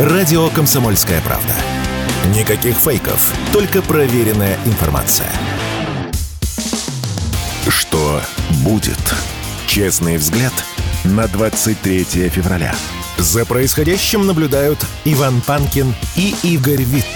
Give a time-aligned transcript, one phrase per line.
[0.00, 1.52] Радио «Комсомольская правда».
[2.34, 5.30] Никаких фейков, только проверенная информация.
[7.68, 8.22] Что
[8.64, 8.98] будет?
[9.66, 10.54] Честный взгляд
[11.04, 12.74] на 23 февраля.
[13.18, 17.09] За происходящим наблюдают Иван Панкин и Игорь Виттель.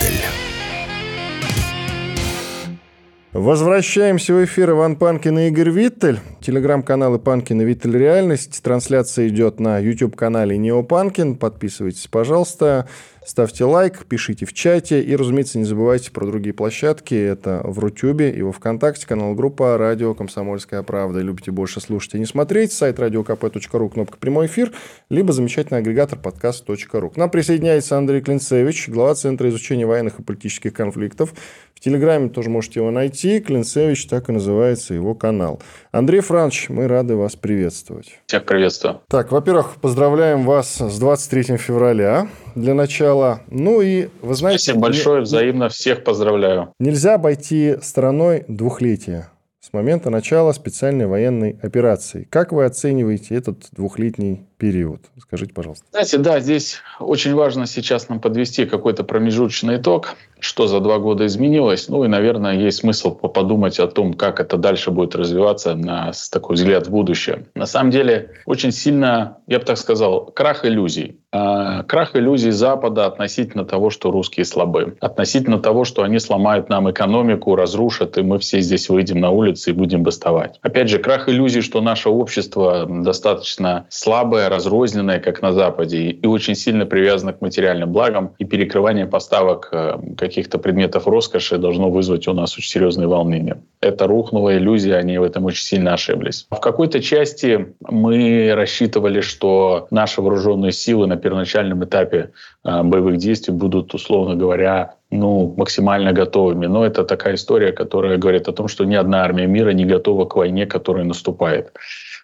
[3.34, 6.20] Возвращаемся в эфир Иван Панкин и Игорь Виттель.
[6.40, 8.62] Телеграм-каналы Панкин и Виттель Реальность.
[8.62, 11.34] Трансляция идет на YouTube-канале Неопанкин.
[11.34, 12.86] Подписывайтесь, пожалуйста.
[13.26, 15.02] Ставьте лайк, пишите в чате.
[15.02, 17.14] И, разумеется, не забывайте про другие площадки.
[17.14, 21.20] Это в Рутюбе и во Вконтакте, канал группа «Радио Комсомольская правда».
[21.20, 22.72] Любите больше слушать и не смотреть.
[22.72, 24.72] Сайт radiokp.ru, кнопка «Прямой эфир»,
[25.08, 27.10] либо замечательный агрегатор подкаст.ру.
[27.10, 31.32] К нам присоединяется Андрей Клинцевич, глава Центра изучения военных и политических конфликтов.
[31.74, 33.40] В Телеграме тоже можете его найти.
[33.40, 35.62] Клинцевич, так и называется его канал.
[35.94, 38.18] Андрей Франч, мы рады вас приветствовать.
[38.26, 39.02] Всех приветствую.
[39.06, 42.26] Так, во-первых, поздравляем вас с 23 февраля
[42.56, 43.42] для начала.
[43.46, 44.64] Ну и, вы знаете...
[44.64, 46.72] Спасибо большое, взаимно всех поздравляю.
[46.80, 49.28] Нельзя обойти стороной двухлетия
[49.60, 52.26] с момента начала специальной военной операции.
[52.28, 55.00] Как вы оцениваете этот двухлетний период?
[55.18, 55.84] Скажите, пожалуйста.
[55.90, 61.26] Знаете, да, здесь очень важно сейчас нам подвести какой-то промежуточный итог, что за два года
[61.26, 61.88] изменилось.
[61.88, 66.56] Ну и, наверное, есть смысл подумать о том, как это дальше будет развиваться на такой
[66.56, 67.46] взгляд в будущее.
[67.54, 71.18] На самом деле, очень сильно, я бы так сказал, крах иллюзий.
[71.32, 76.90] А, крах иллюзий Запада относительно того, что русские слабы, относительно того, что они сломают нам
[76.90, 80.58] экономику, разрушат, и мы все здесь выйдем на улицы и будем бастовать.
[80.62, 86.54] Опять же, крах иллюзий, что наше общество достаточно слабое, разрозненное, как на Западе, и очень
[86.54, 92.32] сильно привязано к материальным благам, и перекрывание поставок э, каких-то предметов роскоши должно вызвать у
[92.32, 93.62] нас очень серьезные волнения.
[93.80, 96.46] Это рухнула иллюзия, они в этом очень сильно ошиблись.
[96.50, 102.30] В какой-то части мы рассчитывали, что наши вооруженные силы на первоначальном этапе
[102.64, 106.66] э, боевых действий будут, условно говоря, ну, максимально готовыми.
[106.66, 110.24] Но это такая история, которая говорит о том, что ни одна армия мира не готова
[110.24, 111.72] к войне, которая наступает.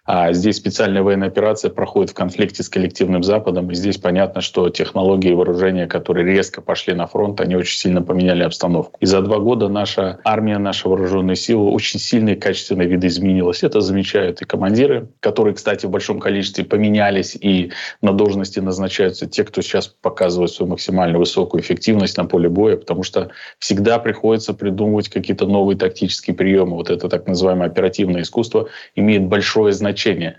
[0.03, 3.69] А здесь специальная военная операция проходит в конфликте с коллективным Западом.
[3.69, 8.41] И здесь понятно, что технологии вооружения, которые резко пошли на фронт, они очень сильно поменяли
[8.41, 8.97] обстановку.
[8.99, 13.61] И за два года наша армия, наши вооруженные силы очень сильно и качественно видоизменилась.
[13.61, 19.43] Это замечают и командиры, которые, кстати, в большом количестве поменялись и на должности назначаются те,
[19.43, 23.29] кто сейчас показывает свою максимально высокую эффективность на поле боя, потому что
[23.59, 26.75] всегда приходится придумывать какие-то новые тактические приемы.
[26.75, 30.37] Вот это так называемое оперативное искусство имеет большое значение значение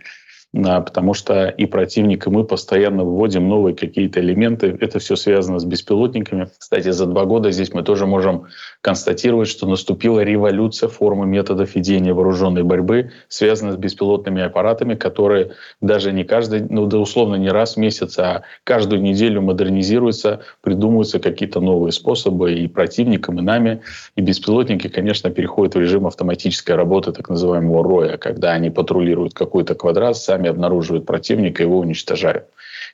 [0.54, 4.76] потому что и противник, и мы постоянно вводим новые какие-то элементы.
[4.80, 6.48] Это все связано с беспилотниками.
[6.58, 8.46] Кстати, за два года здесь мы тоже можем
[8.82, 16.12] констатировать, что наступила революция формы методов ведения вооруженной борьбы, связанная с беспилотными аппаратами, которые даже
[16.12, 21.60] не каждый, ну да условно не раз в месяц, а каждую неделю модернизируются, придумываются какие-то
[21.60, 23.80] новые способы и противникам, и нами.
[24.16, 29.74] И беспилотники, конечно, переходят в режим автоматической работы, так называемого роя, когда они патрулируют какой-то
[29.74, 32.44] квадрат, сами сами обнаруживают противника, его уничтожают.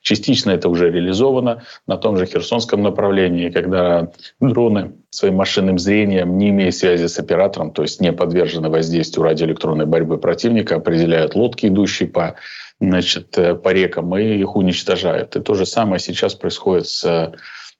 [0.03, 6.50] Частично это уже реализовано на том же Херсонском направлении, когда дроны своим машинным зрением, не
[6.50, 12.08] имея связи с оператором, то есть не подвержены воздействию радиоэлектронной борьбы противника, определяют лодки, идущие
[12.08, 12.34] по
[12.81, 15.34] значит, э, по рекам, и их уничтожают.
[15.37, 17.32] И то же самое сейчас происходит с,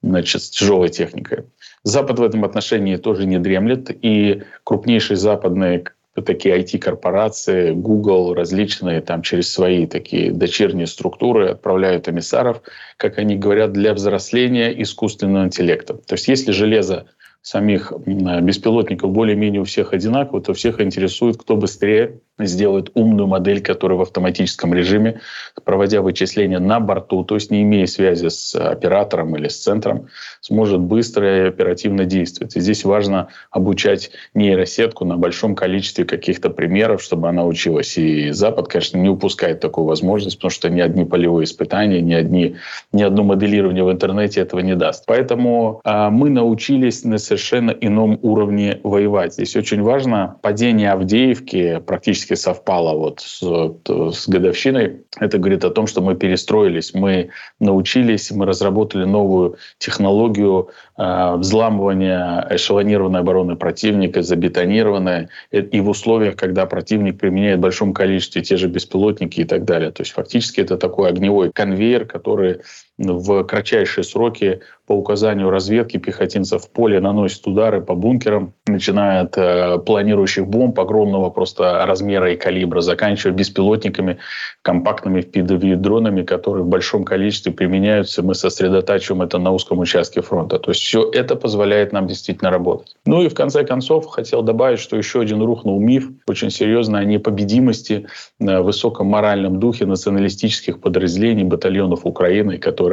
[0.02, 1.44] значит, с тяжелой техникой.
[1.84, 5.84] Запад в этом отношении тоже не дремлет, и крупнейшие западные
[6.22, 12.62] такие IT-корпорации, Google, различные там через свои такие дочерние структуры отправляют эмиссаров,
[12.96, 15.94] как они говорят, для взросления искусственного интеллекта.
[15.94, 17.06] То есть если железо
[17.42, 23.99] самих беспилотников более-менее у всех одинаково, то всех интересует, кто быстрее сделает умную модель, которая
[23.99, 25.21] в автоматическом режиме,
[25.65, 30.09] проводя вычисления на борту, то есть не имея связи с оператором или с центром,
[30.41, 32.56] сможет быстро и оперативно действовать.
[32.56, 37.99] И здесь важно обучать нейросетку на большом количестве каких-то примеров, чтобы она училась.
[37.99, 42.56] И Запад, конечно, не упускает такую возможность, потому что ни одни полевые испытания, ни, одни,
[42.93, 45.05] ни одно моделирование в интернете этого не даст.
[45.06, 49.34] Поэтому а, мы научились на совершенно ином уровне воевать.
[49.34, 55.02] Здесь очень важно падение Авдеевки практически практически совпало вот с, с годовщиной.
[55.20, 57.30] Это говорит о том, что мы перестроились, мы
[57.60, 66.66] научились, мы разработали новую технологию э, взламывания эшелонированной обороны противника, забетонированной, и в условиях, когда
[66.66, 69.90] противник применяет в большом количестве те же беспилотники и так далее.
[69.90, 72.60] То есть фактически это такой огневой конвейер, который
[72.98, 79.36] в кратчайшие сроки по указанию разведки пехотинцев в поле наносит удары по бункерам, начиная от
[79.36, 84.18] э, планирующих бомб огромного просто размера и калибра, заканчивая беспилотниками,
[84.62, 88.22] компактными FPV-дронами, которые в большом количестве применяются.
[88.22, 90.58] Мы сосредотачиваем это на узком участке фронта.
[90.58, 92.96] То есть все это позволяет нам действительно работать.
[93.04, 97.04] Ну и в конце концов хотел добавить, что еще один рухнул миф, очень серьезно, о
[97.04, 98.06] непобедимости,
[98.40, 102.88] э, высоком моральном духе националистических подразделений, батальонов Украины, которые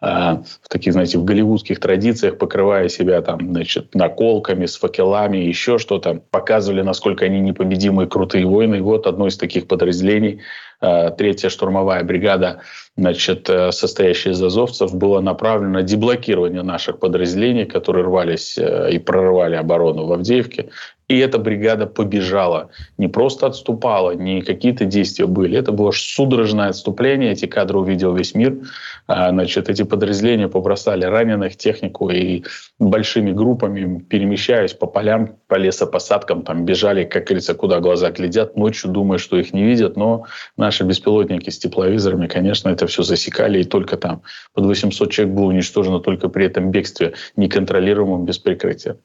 [0.00, 5.78] а, в таких, знаете, в голливудских традициях, покрывая себя там, значит, наколками, с факелами, еще
[5.78, 8.76] что-то, показывали, насколько они непобедимые, крутые воины.
[8.76, 10.40] И вот одно из таких подразделений,
[10.80, 12.60] третья штурмовая бригада,
[12.98, 18.98] значит, э, состоящая из азовцев, была направлена на деблокирование наших подразделений, которые рвались э, и
[18.98, 20.70] прорывали оборону в Авдеевке.
[21.08, 22.68] И эта бригада побежала.
[22.98, 25.58] Не просто отступала, не какие-то действия были.
[25.58, 27.32] Это было судорожное отступление.
[27.32, 28.58] Эти кадры увидел весь мир.
[29.06, 32.44] Значит, эти подразделения побросали раненых, технику и
[32.78, 38.90] большими группами, перемещаясь по полям, по лесопосадкам, там бежали, как говорится, куда глаза глядят, ночью
[38.90, 40.26] думая, что их не видят, но
[40.68, 44.20] наши беспилотники с тепловизорами, конечно, это все засекали, и только там
[44.52, 48.98] под 800 человек было уничтожено только при этом бегстве, неконтролируемом, без прикрытия.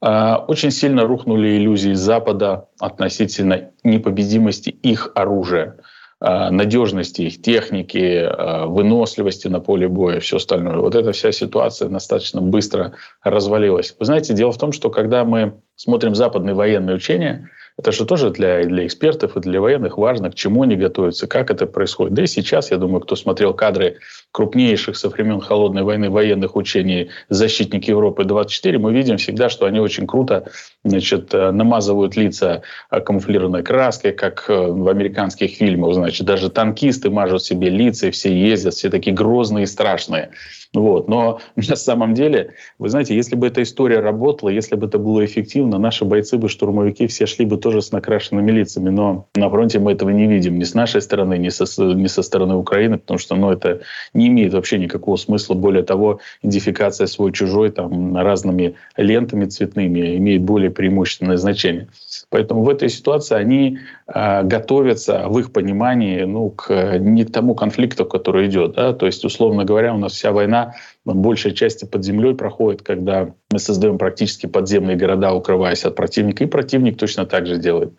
[0.00, 5.78] А, очень сильно рухнули иллюзии Запада относительно непобедимости их оружия,
[6.20, 10.76] а, надежности их техники, а, выносливости на поле боя, все остальное.
[10.76, 12.92] Вот эта вся ситуация достаточно быстро
[13.24, 13.96] развалилась.
[13.98, 18.30] Вы знаете, дело в том, что когда мы смотрим западные военные учения– это же тоже
[18.30, 22.14] для, для экспертов и для военных важно, к чему они готовятся, как это происходит.
[22.14, 23.98] Да и сейчас, я думаю, кто смотрел кадры
[24.30, 30.06] крупнейших со времен Холодной войны военных учений «Защитник Европы-24», мы видим всегда, что они очень
[30.06, 30.46] круто
[30.84, 35.94] значит, э, намазывают лица камуфлированной краской, как э, в американских фильмах.
[35.94, 40.30] Значит, даже танкисты мажут себе лица, и все ездят, все такие грозные и страшные.
[40.74, 41.08] Вот.
[41.08, 45.24] Но на самом деле, вы знаете, если бы эта история работала, если бы это было
[45.24, 48.90] эффективно, наши бойцы бы, штурмовики, все шли бы тоже с накрашенными лицами.
[48.90, 52.22] Но на фронте мы этого не видим ни с нашей стороны, ни со, ни со
[52.22, 53.80] стороны Украины, потому что ну, это
[54.12, 55.54] не имеет вообще никакого смысла.
[55.54, 61.88] Более того, идентификация свой-чужой там, разными лентами цветными имеет более преимущественное значение.
[62.30, 68.04] Поэтому в этой ситуации они готовятся в их понимании ну, к, не к тому конфликту,
[68.04, 68.72] который идет.
[68.74, 68.92] Да?
[68.92, 70.74] То есть, условно говоря, у нас вся война
[71.04, 76.46] большей части под землей проходит, когда мы создаем практически подземные города, укрываясь от противника, и
[76.46, 77.92] противник точно так же делает.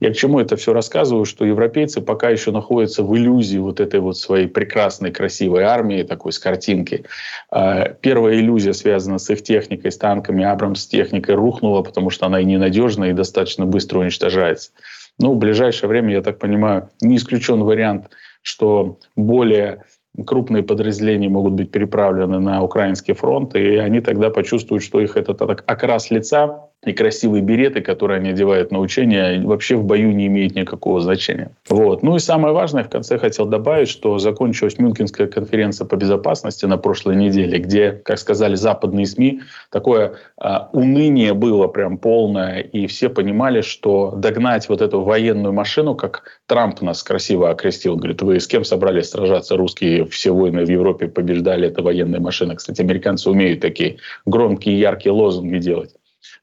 [0.00, 4.00] Я к чему это все рассказываю, что европейцы пока еще находятся в иллюзии вот этой
[4.00, 7.04] вот своей прекрасной, красивой армии, такой с картинки.
[7.50, 12.40] А, первая иллюзия связана с их техникой, с танками, Абрамс техникой рухнула, потому что она
[12.40, 14.70] и ненадежна, и достаточно быстро уничтожается.
[15.18, 18.10] Ну, в ближайшее время, я так понимаю, не исключен вариант,
[18.42, 19.84] что более
[20.26, 25.40] крупные подразделения могут быть переправлены на украинский фронт, и они тогда почувствуют, что их этот
[25.42, 30.56] окрас лица и красивые береты, которые они одевают на учения, вообще в бою не имеют
[30.56, 31.52] никакого значения.
[31.68, 32.02] Вот.
[32.02, 36.78] Ну и самое важное, в конце хотел добавить, что закончилась Мюнхенская конференция по безопасности на
[36.78, 43.08] прошлой неделе, где, как сказали западные СМИ, такое а, уныние было прям полное, и все
[43.08, 48.48] понимали, что догнать вот эту военную машину, как Трамп нас красиво окрестил, говорит, вы с
[48.48, 52.56] кем собрались сражаться, русские все войны в Европе побеждали, это военная машина.
[52.56, 55.94] Кстати, американцы умеют такие громкие, яркие лозунги делать.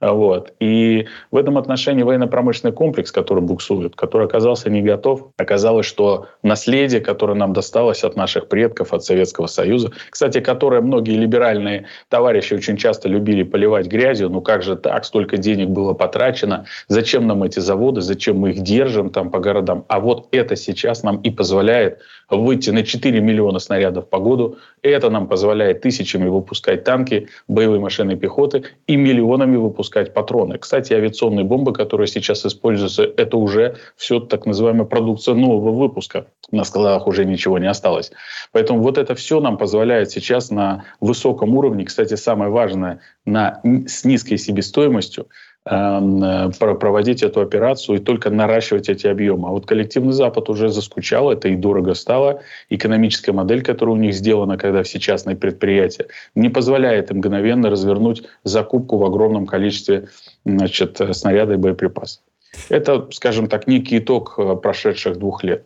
[0.02, 0.54] Вот.
[0.60, 7.02] И в этом отношении военно-промышленный комплекс, который буксует, который оказался не готов, оказалось, что наследие,
[7.02, 12.78] которое нам досталось от наших предков, от Советского Союза, кстати, которое многие либеральные товарищи очень
[12.78, 17.60] часто любили поливать грязью, ну как же так, столько денег было потрачено, зачем нам эти
[17.60, 22.00] заводы, зачем мы их держим там по городам, а вот это сейчас нам и позволяет
[22.30, 24.58] выйти на 4 миллиона снарядов по году.
[24.82, 29.69] Это нам позволяет тысячами выпускать танки, боевые машины пехоты и миллионами выпускать
[30.14, 30.58] патроны.
[30.58, 36.28] Кстати, авиационные бомбы, которые сейчас используются, это уже все так называемая продукция нового выпуска.
[36.52, 38.12] На складах уже ничего не осталось.
[38.52, 44.04] Поэтому вот это все нам позволяет сейчас на высоком уровне, кстати, самое важное, на, с
[44.04, 45.28] низкой себестоимостью,
[45.64, 49.50] проводить эту операцию и только наращивать эти объемы.
[49.50, 52.42] А вот коллективный Запад уже заскучал, это и дорого стало.
[52.70, 58.24] Экономическая модель, которая у них сделана, когда все частные предприятия, не позволяет им мгновенно развернуть
[58.44, 60.08] закупку в огромном количестве
[60.46, 62.24] значит, снаряда и боеприпасов.
[62.70, 65.66] Это, скажем так, некий итог э, прошедших двух лет.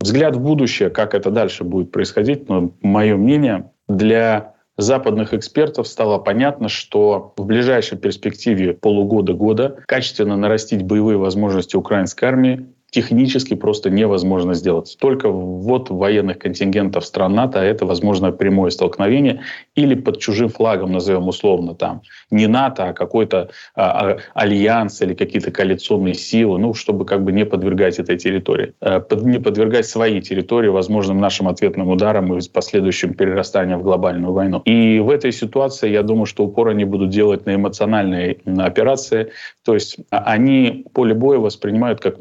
[0.00, 6.18] Взгляд в будущее, как это дальше будет происходить, ну, мое мнение, для западных экспертов стало
[6.18, 14.54] понятно, что в ближайшей перспективе полугода-года качественно нарастить боевые возможности украинской армии технически просто невозможно
[14.54, 14.96] сделать.
[15.00, 19.40] Только вот военных контингентов стран НАТО это возможно прямое столкновение
[19.74, 25.14] или под чужим флагом, назовем условно там, не НАТО, а какой-то а, а, альянс или
[25.14, 29.86] какие-то коалиционные силы, ну, чтобы как бы не подвергать этой территории, а, под, не подвергать
[29.86, 34.62] свои территории возможным нашим ответным ударам и последующим перерастанием в глобальную войну.
[34.66, 39.32] И в этой ситуации, я думаю, что упор они будут делать на эмоциональные операции,
[39.64, 42.20] то есть а, они поле боя воспринимают как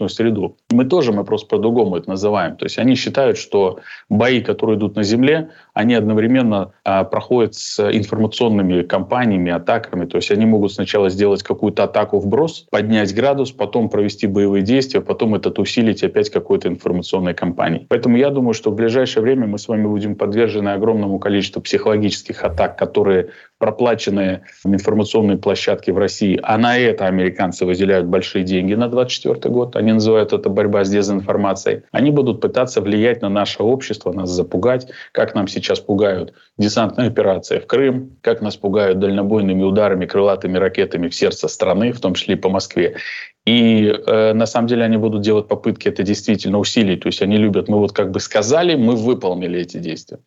[0.00, 0.56] многодоментную среду.
[0.70, 2.56] Мы тоже, мы просто по-другому это называем.
[2.56, 7.80] То есть они считают, что бои, которые идут на земле, они одновременно а, проходят с
[7.80, 10.06] информационными кампаниями, атаками.
[10.06, 15.00] То есть они могут сначала сделать какую-то атаку вброс, поднять градус, потом провести боевые действия,
[15.00, 17.86] потом этот усилить опять какой-то информационной кампанией.
[17.88, 22.42] Поэтому я думаю, что в ближайшее время мы с вами будем подвержены огромному количеству психологических
[22.44, 28.88] атак, которые проплаченные информационные площадки в России, а на это американцы выделяют большие деньги на
[28.88, 34.12] 2024 год, они называют это борьба с дезинформацией, они будут пытаться влиять на наше общество,
[34.12, 40.06] нас запугать, как нам сейчас пугают десантные операции в Крым, как нас пугают дальнобойными ударами,
[40.06, 42.96] крылатыми ракетами в сердце страны, в том числе и по Москве.
[43.44, 47.02] И э, на самом деле они будут делать попытки это действительно усилить.
[47.02, 50.18] То есть они любят, мы вот как бы сказали, мы выполнили эти действия.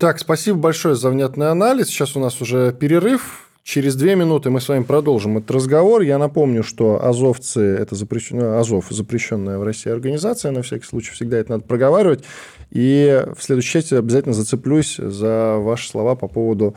[0.00, 1.88] Так, спасибо большое за внятный анализ.
[1.88, 3.48] Сейчас у нас уже перерыв.
[3.64, 6.02] Через две минуты мы с вами продолжим этот разговор.
[6.02, 11.38] Я напомню, что азовцы– это запрещено, Азов– запрещенная в России организация, на всякий случай всегда
[11.38, 12.22] это надо проговаривать.
[12.70, 16.76] И в следующей части обязательно зацеплюсь за ваши слова по поводу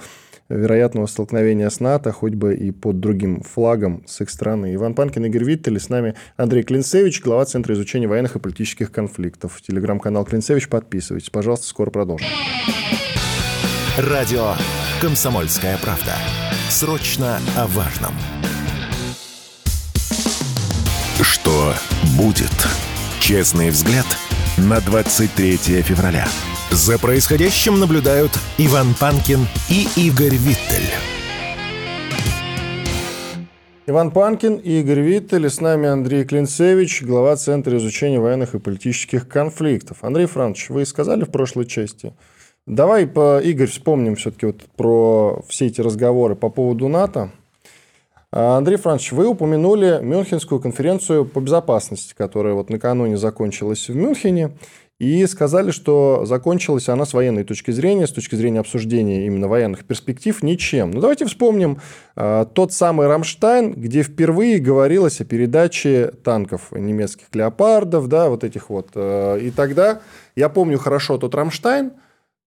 [0.52, 4.74] вероятного столкновения с НАТО, хоть бы и под другим флагом с их страны.
[4.76, 9.62] Иван Панкин, Игорь Виттель, с нами Андрей Клинцевич, глава Центра изучения военных и политических конфликтов.
[9.62, 11.30] Телеграм-канал Клинцевич, подписывайтесь.
[11.30, 12.28] Пожалуйста, скоро продолжим.
[13.98, 14.54] Радио
[15.02, 16.14] «Комсомольская правда».
[16.70, 18.14] Срочно о важном.
[21.22, 21.74] Что
[22.18, 22.52] будет?
[23.20, 24.06] Честный взгляд
[24.58, 26.28] на 23 февраля.
[26.72, 30.90] За происходящим наблюдают Иван Панкин и Игорь Виттель.
[33.88, 38.60] Иван Панкин и Игорь Виттель, и с нами Андрей Клинцевич, глава Центра изучения военных и
[38.60, 39.98] политических конфликтов.
[40.02, 42.14] Андрей Францович, вы сказали в прошлой части,
[42.66, 47.32] давай, по, Игорь, вспомним все-таки вот про все эти разговоры по поводу НАТО.
[48.32, 54.52] А, Андрей Францович, вы упомянули Мюнхенскую конференцию по безопасности, которая вот накануне закончилась в Мюнхене.
[55.02, 59.84] И сказали, что закончилась она с военной точки зрения, с точки зрения обсуждения именно военных
[59.84, 60.92] перспектив, ничем.
[60.92, 61.80] Ну, давайте вспомним
[62.16, 68.70] э, тот самый «Рамштайн», где впервые говорилось о передаче танков немецких «Леопардов», да, вот этих
[68.70, 68.90] вот.
[68.94, 70.02] Э, и тогда,
[70.36, 71.94] я помню хорошо тот «Рамштайн»,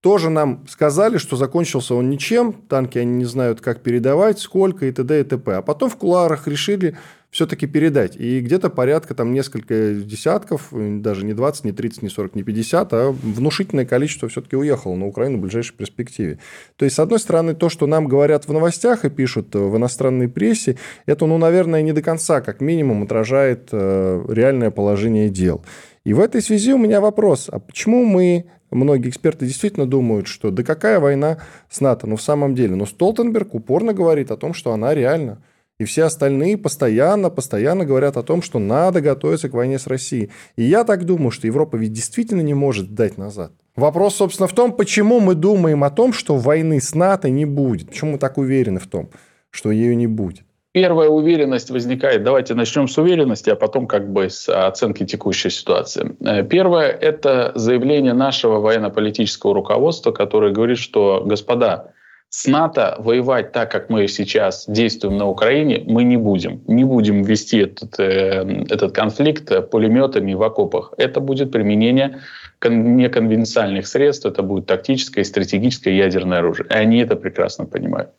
[0.01, 4.93] тоже нам сказали, что закончился он ничем, танки они не знают, как передавать, сколько и
[4.93, 5.23] т.д.
[5.23, 5.57] и т.п.
[5.57, 6.97] А потом в кулуарах решили
[7.35, 8.14] все-таки передать.
[8.14, 12.93] И где-то порядка там несколько десятков, даже не 20, не 30, не 40, не 50,
[12.93, 16.38] а внушительное количество все-таки уехало на Украину в ближайшей перспективе.
[16.76, 20.29] То есть, с одной стороны, то, что нам говорят в новостях и пишут в иностранной
[20.29, 25.64] прессе, это, ну, наверное, не до конца, как минимум, отражает э, реальное положение дел.
[26.05, 30.53] И в этой связи у меня вопрос, а почему мы многие эксперты действительно думают, что
[30.53, 31.38] да какая война
[31.69, 32.76] с НАТО, ну в самом деле.
[32.76, 35.43] Но Столтенберг упорно говорит о том, что она реальна.
[35.85, 40.31] Все остальные постоянно, постоянно говорят о том, что надо готовиться к войне с Россией.
[40.57, 43.53] И я так думаю, что Европа ведь действительно не может дать назад.
[43.76, 47.88] Вопрос, собственно, в том, почему мы думаем о том, что войны с НАТО не будет.
[47.88, 49.11] Почему мы так уверены в том,
[49.50, 50.45] что ее не будет.
[50.75, 56.17] Первая уверенность возникает, давайте начнем с уверенности, а потом как бы с оценки текущей ситуации.
[56.21, 61.93] Э, первое– это заявление нашего военно-политического руководства, которое говорит, что, господа,
[62.35, 66.62] с НАТО воевать так, как мы сейчас действуем на Украине, мы не будем.
[66.67, 70.95] Не будем вести этот, э, этот конфликт пулеметами в окопах.
[70.97, 72.23] Это будет применение
[72.61, 76.67] неконвенциальных средств, это будет тактическое и стратегическое ядерное оружие.
[76.71, 78.11] И они это прекрасно понимают.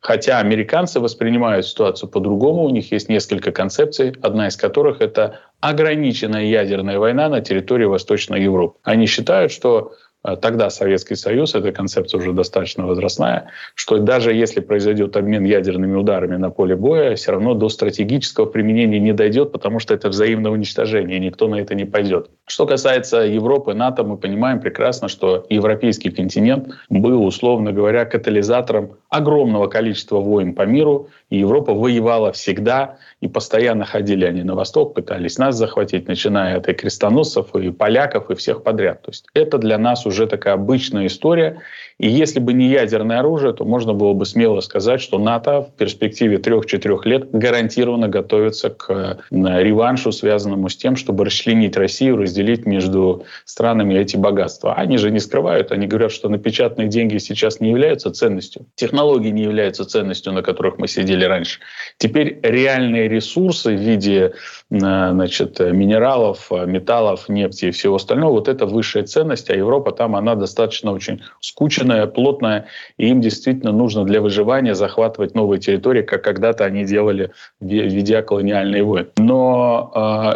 [0.00, 6.44] Хотя американцы воспринимают ситуацию по-другому, у них есть несколько концепций, одна из которых это ограниченная
[6.44, 8.78] ядерная война на территории Восточной Европы.
[8.84, 9.94] Они считают, что
[10.40, 16.36] тогда Советский Союз, эта концепция уже достаточно возрастная, что даже если произойдет обмен ядерными ударами
[16.36, 21.18] на поле боя, все равно до стратегического применения не дойдет, потому что это взаимное уничтожение,
[21.18, 22.30] никто на это не пойдет.
[22.46, 29.66] Что касается Европы, НАТО, мы понимаем прекрасно, что европейский континент был, условно говоря, катализатором огромного
[29.66, 35.38] количества войн по миру, и Европа воевала всегда, и постоянно ходили они на восток, пытались
[35.38, 39.02] нас захватить, начиная от и крестоносцев, и поляков, и всех подряд.
[39.02, 41.60] То есть это для нас уже такая обычная история,
[41.98, 45.76] и если бы не ядерное оружие, то можно было бы смело сказать, что НАТО в
[45.78, 52.66] перспективе 3-4 лет гарантированно готовится к э, реваншу, связанному с тем, чтобы расчленить Россию, разделить
[52.66, 54.74] между странами эти богатства.
[54.74, 58.66] Они же не скрывают, они говорят, что напечатанные деньги сейчас не являются ценностью.
[58.74, 61.60] Технологии не являются ценностью, на которых мы сидели раньше.
[61.98, 64.32] Теперь реальные ресурсы в виде
[64.70, 70.03] э, значит, минералов, металлов, нефти и всего остального, вот это высшая ценность, а Европа там,
[70.12, 72.66] она достаточно очень скученная, плотная,
[72.98, 77.30] и им действительно нужно для выживания захватывать новые территории, как когда-то они делали,
[77.60, 79.08] ведя колониальные войны.
[79.18, 79.92] Но,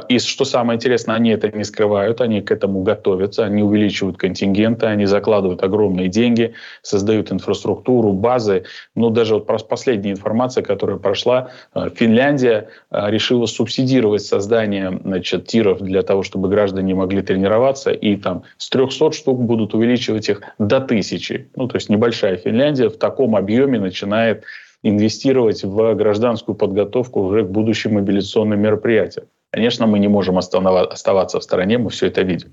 [0.09, 4.17] э, и что самое интересное, они это не скрывают, они к этому готовятся, они увеличивают
[4.17, 8.65] контингенты, они закладывают огромные деньги, создают инфраструктуру, базы.
[8.95, 15.81] Ну, даже вот последняя информация, которая прошла, э, Финляндия э, решила субсидировать создание значит, тиров
[15.81, 20.77] для того, чтобы граждане могли тренироваться, и там с 300 штук будут увеличивать их до
[20.77, 21.49] 1000.
[21.57, 24.45] Ну, то есть небольшая Финляндия в таком объеме начинает
[24.83, 29.27] инвестировать в гражданскую подготовку уже к будущим мобилизационным мероприятиям.
[29.51, 32.53] Конечно, мы не можем оставаться в стороне, мы все это видим.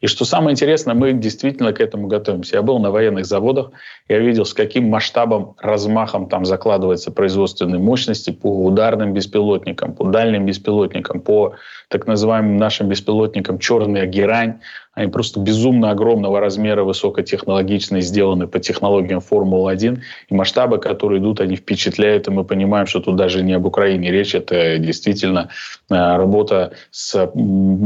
[0.00, 2.56] И что самое интересное, мы действительно к этому готовимся.
[2.56, 3.72] Я был на военных заводах,
[4.08, 10.46] я видел, с каким масштабом, размахом там закладывается производственные мощности по ударным беспилотникам, по дальним
[10.46, 11.56] беспилотникам, по
[11.88, 14.60] так называемым нашим беспилотникам «Черная герань»,
[14.98, 20.00] они просто безумно огромного размера, высокотехнологичные, сделаны по технологиям Формулы-1.
[20.28, 24.10] И масштабы, которые идут, они впечатляют, и мы понимаем, что тут даже не об Украине
[24.10, 25.50] речь, это действительно
[25.88, 27.14] э, работа с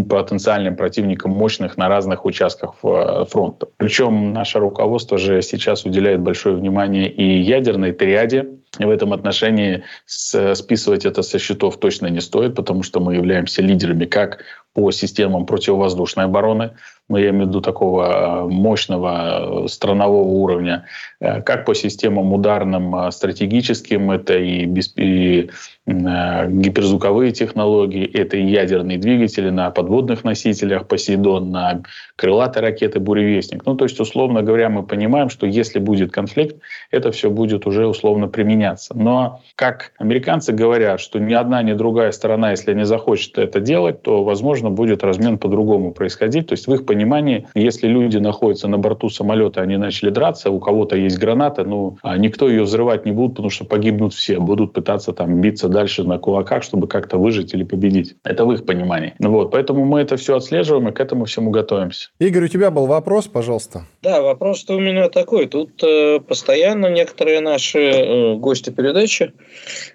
[0.08, 3.68] потенциальным противником мощных на разных участках э, фронта.
[3.76, 8.46] Причем наше руководство же сейчас уделяет большое внимание и ядерной триаде,
[8.78, 14.06] в этом отношении списывать это со счетов точно не стоит, потому что мы являемся лидерами
[14.06, 16.72] как по системам противовоздушной обороны,
[17.12, 20.86] ну, я имею в виду такого э, мощного э, странового уровня,
[21.20, 25.50] э, как по системам ударным стратегическим, это и, без, и
[25.84, 31.82] гиперзвуковые технологии, это и ядерные двигатели на подводных носителях «Посейдон», на
[32.14, 33.66] крылатые ракеты «Буревестник».
[33.66, 36.56] Ну, то есть, условно говоря, мы понимаем, что если будет конфликт,
[36.92, 38.96] это все будет уже условно применяться.
[38.96, 44.02] Но, как американцы говорят, что ни одна, ни другая сторона, если не захочет это делать,
[44.02, 46.48] то, возможно, будет размен по-другому происходить.
[46.48, 50.60] То есть, в их понимании, если люди находятся на борту самолета, они начали драться, у
[50.60, 54.72] кого-то есть граната, ну, а никто ее взрывать не будет, потому что погибнут все, будут
[54.72, 58.16] пытаться там биться дальше на кулаках, чтобы как-то выжить или победить.
[58.24, 59.14] Это в их понимании.
[59.18, 62.10] Ну вот, поэтому мы это все отслеживаем и к этому всему готовимся.
[62.18, 63.86] Игорь, у тебя был вопрос, пожалуйста.
[64.02, 65.46] Да, вопрос-то у меня такой.
[65.46, 69.32] Тут э, постоянно некоторые наши э, гости передачи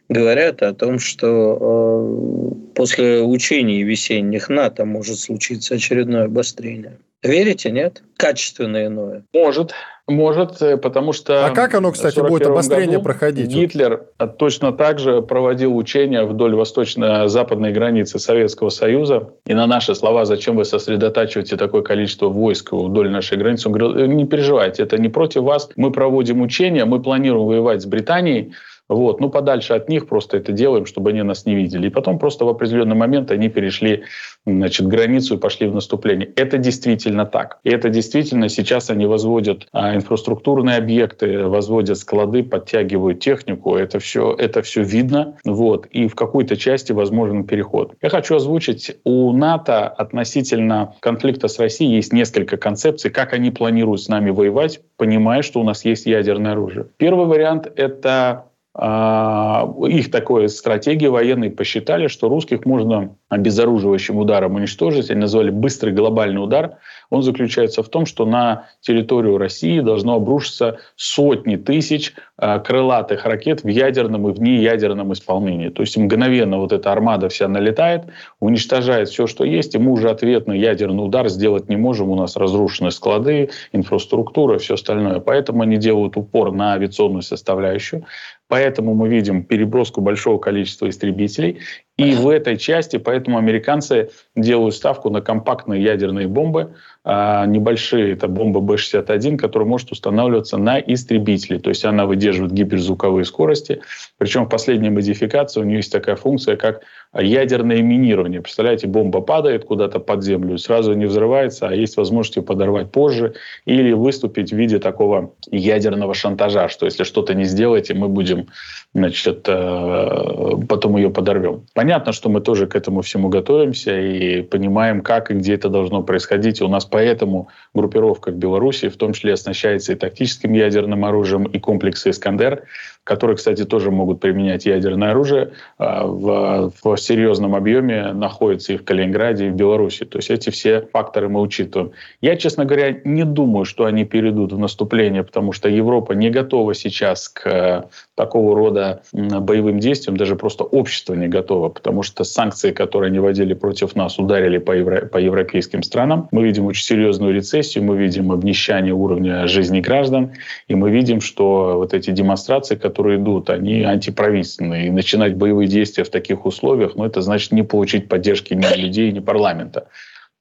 [0.10, 6.97] говорят о том, что э, после учений весенних НАТО может случиться очередное обострение.
[7.23, 8.01] Верите, нет?
[8.17, 9.23] Качественное иное.
[9.33, 9.73] Может.
[10.07, 11.45] Может, э, потому что...
[11.45, 13.47] А как оно, кстати, будет обострение проходить?
[13.47, 14.05] Гитлер
[14.39, 19.29] точно так же проводил учения вдоль восточно-западной границы Советского Союза.
[19.45, 24.03] И на наши слова, зачем вы сосредотачиваете такое количество войск вдоль нашей границы, он говорил,
[24.03, 25.69] «Э, не переживайте, это не против вас.
[25.75, 28.53] Мы проводим учения, мы планируем воевать с Британией,
[28.89, 31.88] вот, ну, подальше от них просто это делаем, чтобы они нас не видели.
[31.88, 34.04] И потом просто в определенный момент они перешли
[34.45, 36.30] значит, границу и пошли в наступление.
[36.36, 37.60] Это действительно так.
[37.63, 43.76] И это действительно сейчас они возводят а, инфраструктурные объекты, возводят склады, подтягивают технику.
[43.76, 45.38] Это все, это все видно.
[45.43, 45.88] Вот.
[45.88, 47.93] И в какой-то части возможен переход.
[48.02, 54.02] Я хочу озвучить, у НАТО относительно конфликта с Россией есть несколько концепций, как они планируют
[54.02, 56.88] с нами воевать, понимая, что у нас есть ядерное оружие.
[56.97, 58.45] Первый вариант— это
[58.79, 65.09] их такой стратегии военные посчитали, что русских можно обезоруживающим ударом уничтожить.
[65.09, 66.77] Они назвали быстрый глобальный удар.
[67.09, 73.63] Он заключается в том, что на территорию России должно обрушиться сотни тысяч а, крылатых ракет
[73.63, 75.69] в ядерном и в неядерном исполнении.
[75.69, 78.03] То есть мгновенно вот эта армада вся налетает,
[78.39, 82.09] уничтожает все, что есть, и мы уже ответный ядерный удар сделать не можем.
[82.09, 85.19] У нас разрушены склады, инфраструктура, все остальное.
[85.19, 88.05] Поэтому они делают упор на авиационную составляющую.
[88.47, 91.60] Поэтому мы видим переброску большого количества истребителей.
[91.97, 98.27] И в этой части поэтому американцы делают ставку на компактные ядерные бомбы, а небольшие, это
[98.27, 101.57] бомба Б-61, которая может устанавливаться на истребители.
[101.57, 103.81] То есть она выдерживает гиперзвуковые скорости.
[104.17, 106.81] Причем в последней модификации у нее есть такая функция, как
[107.17, 108.41] ядерное минирование.
[108.41, 113.36] Представляете, бомба падает куда-то под землю, сразу не взрывается, а есть возможность ее подорвать позже
[113.65, 118.47] или выступить в виде такого ядерного шантажа, что если что-то не сделаете, мы будем
[118.93, 121.63] значит, э, потом ее подорвем.
[121.73, 126.04] Понятно, что мы тоже к этому всему готовимся и понимаем, как и где это должно
[126.04, 126.62] происходить.
[126.62, 131.60] У нас поэтому группировка в Беларуси в том числе оснащается и тактическим ядерным оружием, и
[131.60, 132.63] комплексы «Искандер»,
[133.07, 138.83] которые, кстати, тоже могут применять ядерное оружие а, в, в серьезном объеме, находятся и в
[138.83, 140.03] Калининграде, и в Беларуси.
[140.03, 141.91] То есть эти все факторы мы учитываем.
[142.19, 146.73] Я, честно говоря, не думаю, что они перейдут в наступление, потому что Европа не готова
[146.73, 147.83] сейчас к э,
[148.15, 153.53] такого рода боевым действиям, даже просто общество не готово, потому что санкции, которые они вводили
[153.53, 156.27] против нас, ударили по, евро, по европейским странам.
[156.31, 160.33] Мы видим очень серьезную рецессию, мы видим обнищание уровня жизни граждан,
[160.67, 164.88] и мы видим, что вот эти демонстрации, которые которые идут, они антиправительственные.
[164.88, 169.12] И начинать боевые действия в таких условиях, ну, это значит не получить поддержки ни людей,
[169.12, 169.88] ни парламента.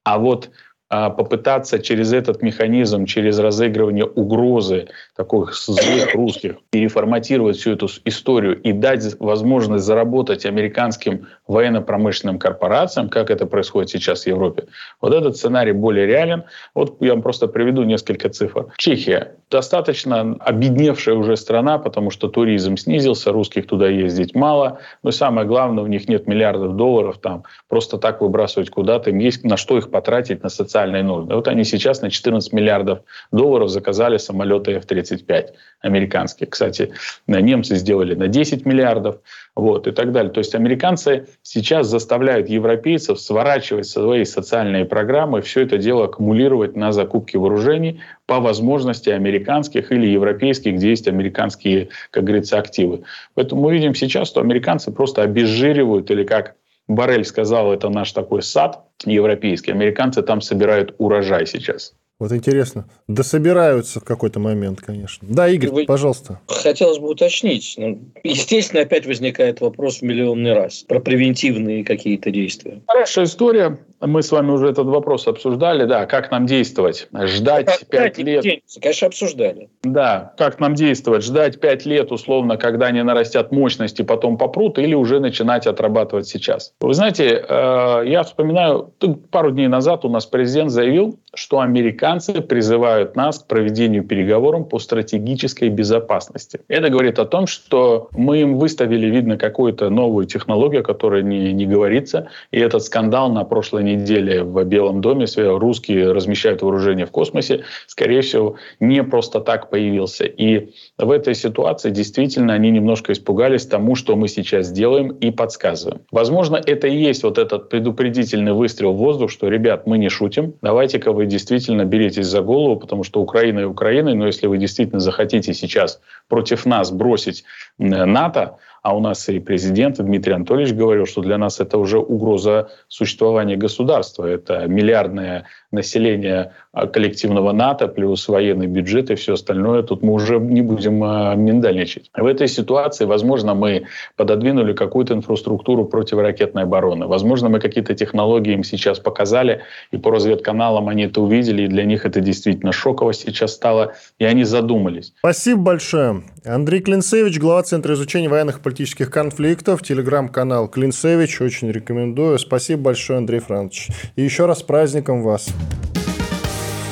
[0.03, 0.49] А вот
[0.89, 8.71] попытаться через этот механизм, через разыгрывание угрозы таких злых русских переформатировать всю эту историю и
[8.71, 14.67] дать возможность заработать американским военно-промышленным корпорациям, как это происходит сейчас в Европе.
[15.01, 16.43] Вот этот сценарий более реален.
[16.73, 18.67] Вот я вам просто приведу несколько цифр.
[18.77, 24.79] Чехия достаточно обедневшая уже страна, потому что туризм снизился, русских туда ездить мало.
[25.03, 29.09] Но самое главное, у них нет миллиардов долларов там просто так выбрасывать куда-то.
[29.09, 31.33] Им есть на что их потратить на социальные социальные нужды.
[31.33, 32.99] Вот они сейчас на 14 миллиардов
[33.31, 35.47] долларов заказали самолеты F-35
[35.81, 36.47] американские.
[36.47, 36.93] Кстати,
[37.25, 39.15] немцы сделали на 10 миллиардов
[39.55, 40.31] вот, и так далее.
[40.31, 46.91] То есть американцы сейчас заставляют европейцев сворачивать свои социальные программы, все это дело аккумулировать на
[46.91, 53.01] закупке вооружений по возможности американских или европейских, где есть американские, как говорится, активы.
[53.33, 56.53] Поэтому мы видим сейчас, что американцы просто обезжиривают или как
[56.87, 59.71] Барель сказал, это наш такой сад европейский.
[59.71, 61.93] Американцы там собирают урожай сейчас.
[62.19, 62.85] Вот интересно.
[63.07, 65.27] Да собираются в какой-то момент, конечно.
[65.29, 65.85] Да, Игорь, Вы...
[65.85, 66.39] пожалуйста.
[66.47, 67.75] Хотелось бы уточнить.
[67.77, 72.81] Ну, естественно, опять возникает вопрос в миллионный раз про превентивные какие-то действия.
[72.87, 73.77] Хорошая история.
[74.01, 75.85] Мы с вами уже этот вопрос обсуждали.
[75.85, 77.07] Да, как нам действовать?
[77.13, 78.43] Ждать пять лет?
[78.43, 79.69] Денется, конечно, обсуждали.
[79.83, 81.23] Да, как нам действовать?
[81.23, 86.73] Ждать пять лет, условно, когда они нарастят мощности, потом попрут, или уже начинать отрабатывать сейчас?
[86.79, 88.91] Вы знаете, э, я вспоминаю,
[89.31, 94.79] пару дней назад у нас президент заявил, что американцы призывают нас к проведению переговоров по
[94.79, 96.61] стратегической безопасности.
[96.67, 101.65] Это говорит о том, что мы им выставили, видно, какую-то новую технологию, которая не, не
[101.65, 102.29] говорится.
[102.51, 108.21] И этот скандал на прошлой неделе в Белом доме, русские размещают вооружение в космосе, скорее
[108.21, 110.25] всего, не просто так появился.
[110.25, 116.01] И в этой ситуации действительно они немножко испугались тому, что мы сейчас делаем и подсказываем.
[116.11, 120.53] Возможно, это и есть вот этот предупредительный выстрел в воздух, что, ребят, мы не шутим,
[120.61, 124.99] давайте-ка вы действительно беретесь за голову, потому что Украина и Украина, но если вы действительно
[124.99, 127.43] захотите сейчас против нас бросить
[127.77, 132.69] НАТО, а у нас и президент Дмитрий Анатольевич говорил, что для нас это уже угроза
[132.87, 134.23] существования государства.
[134.23, 139.83] Это миллиардное население а, коллективного НАТО, плюс военный бюджет и все остальное.
[139.83, 142.09] Тут мы уже не будем а, миндальничать.
[142.15, 147.07] В этой ситуации, возможно, мы пододвинули какую-то инфраструктуру противоракетной обороны.
[147.07, 151.83] Возможно, мы какие-то технологии им сейчас показали, и по разведканалам они это увидели, и для
[151.83, 155.13] них это действительно шоково сейчас стало, и они задумались.
[155.19, 156.23] Спасибо большое.
[156.45, 162.37] Андрей Клинцевич, глава Центра изучения военных и политических конфликтов, телеграм-канал Клинцевич, очень рекомендую.
[162.37, 163.89] Спасибо большое, Андрей Францович.
[164.15, 165.49] И еще раз с праздником вас.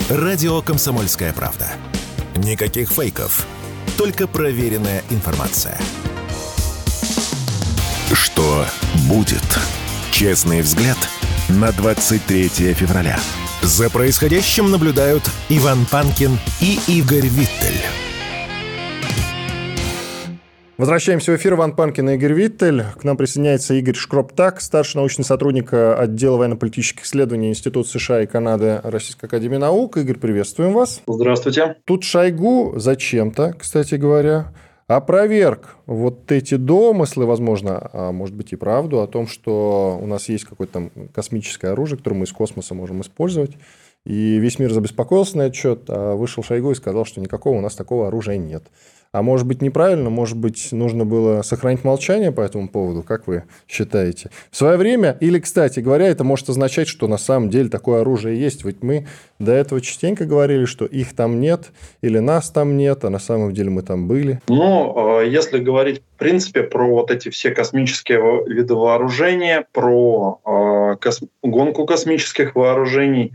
[0.09, 1.67] Радио «Комсомольская правда».
[2.37, 3.45] Никаких фейков,
[3.99, 5.77] только проверенная информация.
[8.11, 8.65] Что
[9.07, 9.45] будет?
[10.11, 10.97] Честный взгляд
[11.49, 13.19] на 23 февраля.
[13.61, 17.83] За происходящим наблюдают Иван Панкин и Игорь Виттель.
[20.77, 21.53] Возвращаемся в эфир.
[21.53, 22.83] Иван Панкин и Игорь Виттель.
[22.99, 28.81] К нам присоединяется Игорь Шкроптак, старший научный сотрудник отдела военно-политических исследований Института США и Канады
[28.83, 29.95] Российской Академии Наук.
[29.95, 31.01] Игорь, приветствуем вас.
[31.07, 31.77] Здравствуйте.
[31.85, 34.51] Тут Шойгу зачем-то, кстати говоря,
[34.87, 40.27] опроверг вот эти домыслы, возможно, а может быть и правду, о том, что у нас
[40.27, 43.51] есть какое-то там космическое оружие, которое мы из космоса можем использовать.
[44.05, 47.61] И весь мир забеспокоился на этот счет, а вышел Шойгу и сказал, что никакого у
[47.61, 48.65] нас такого оружия нет.
[49.15, 53.43] А может быть неправильно, может быть нужно было сохранить молчание по этому поводу, как вы
[53.65, 54.29] считаете?
[54.51, 58.37] В свое время, или, кстати говоря, это может означать, что на самом деле такое оружие
[58.37, 58.65] есть.
[58.65, 59.07] Ведь мы
[59.39, 63.53] до этого частенько говорили, что их там нет, или нас там нет, а на самом
[63.53, 64.41] деле мы там были.
[64.49, 70.97] Ну, э, если говорить в принципе про вот эти все космические виды вооружения, про э,
[70.99, 71.21] кос...
[71.41, 73.31] гонку космических вооружений,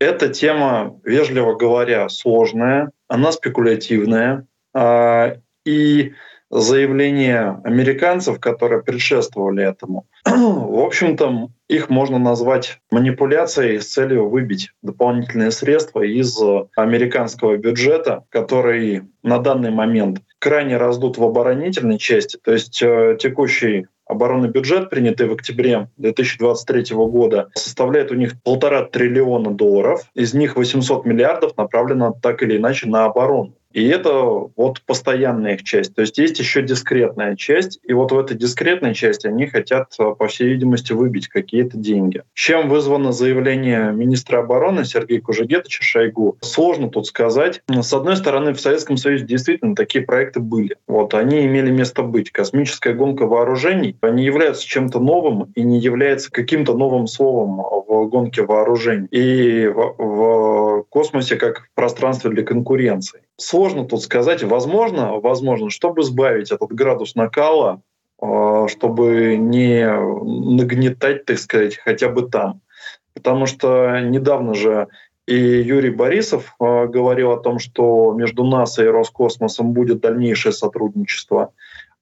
[0.00, 4.46] эта тема, вежливо говоря, сложная, она спекулятивная.
[4.74, 6.12] Э, и
[6.50, 15.50] заявления американцев, которые предшествовали этому, в общем-то, их можно назвать манипуляцией с целью выбить дополнительные
[15.50, 16.38] средства из
[16.76, 22.38] американского бюджета, который на данный момент крайне раздут в оборонительной части.
[22.42, 28.84] То есть э, текущий оборонный бюджет, принятый в октябре 2023 года, составляет у них полтора
[28.84, 30.02] триллиона долларов.
[30.14, 33.54] Из них 800 миллиардов направлено так или иначе на оборону.
[33.72, 34.12] И это
[34.56, 35.94] вот постоянная их часть.
[35.94, 40.26] То есть есть еще дискретная часть, и вот в этой дискретной части они хотят, по
[40.26, 42.22] всей видимости, выбить какие-то деньги.
[42.34, 46.38] Чем вызвано заявление министра обороны Сергея Кужегетовича Шойгу?
[46.40, 47.62] Сложно тут сказать.
[47.68, 50.76] С одной стороны, в Советском Союзе действительно такие проекты были.
[50.86, 52.30] Вот они имели место быть.
[52.30, 58.42] Космическая гонка вооружений не является чем-то новым и не является каким-то новым словом в гонке
[58.42, 59.08] вооружений.
[59.10, 64.42] И в, в космосе как в пространстве для конкуренции сложно тут сказать.
[64.42, 67.82] Возможно, возможно, чтобы сбавить этот градус накала,
[68.20, 72.60] а, чтобы не нагнетать, так сказать, хотя бы там.
[73.14, 74.88] Потому что недавно же
[75.26, 81.52] и Юрий Борисов а, говорил о том, что между НАСА и Роскосмосом будет дальнейшее сотрудничество.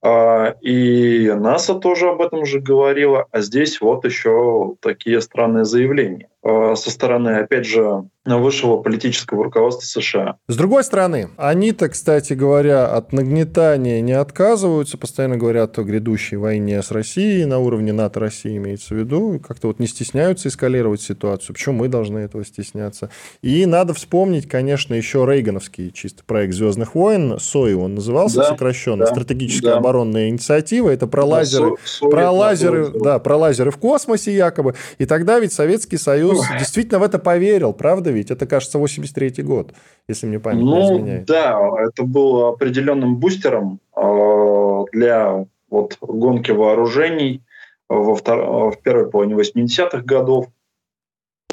[0.01, 6.30] А, и НАСА тоже об этом же говорила, а здесь вот еще такие странные заявления.
[6.43, 10.37] Э, со стороны, опять же, высшего политического руководства США.
[10.47, 16.81] С другой стороны, они-то, кстати говоря, от нагнетания не отказываются, постоянно говорят о грядущей войне
[16.81, 21.53] с Россией, на уровне НАТО России имеется в виду, как-то вот не стесняются эскалировать ситуацию.
[21.55, 23.09] Почему мы должны этого стесняться?
[23.41, 29.05] И надо вспомнить, конечно, еще Рейгановский чисто проект «Звездных войн», СОИ он назывался да, сокращенно,
[29.05, 29.77] да, стратегическая да.
[29.77, 34.75] оборонная инициатива, это про да, лазеры, со, про лазеры, да, про лазеры в космосе якобы,
[34.99, 38.31] и тогда ведь Советский Союз Союз действительно в это поверил, правда ведь?
[38.31, 39.73] Это, кажется, 83-й год,
[40.07, 41.25] если мне память ну, не изменяет.
[41.25, 47.41] Да, это был определенным бустером э, для вот, гонки вооружений
[47.89, 48.71] во втор...
[48.71, 50.47] в первой половине 80-х годов.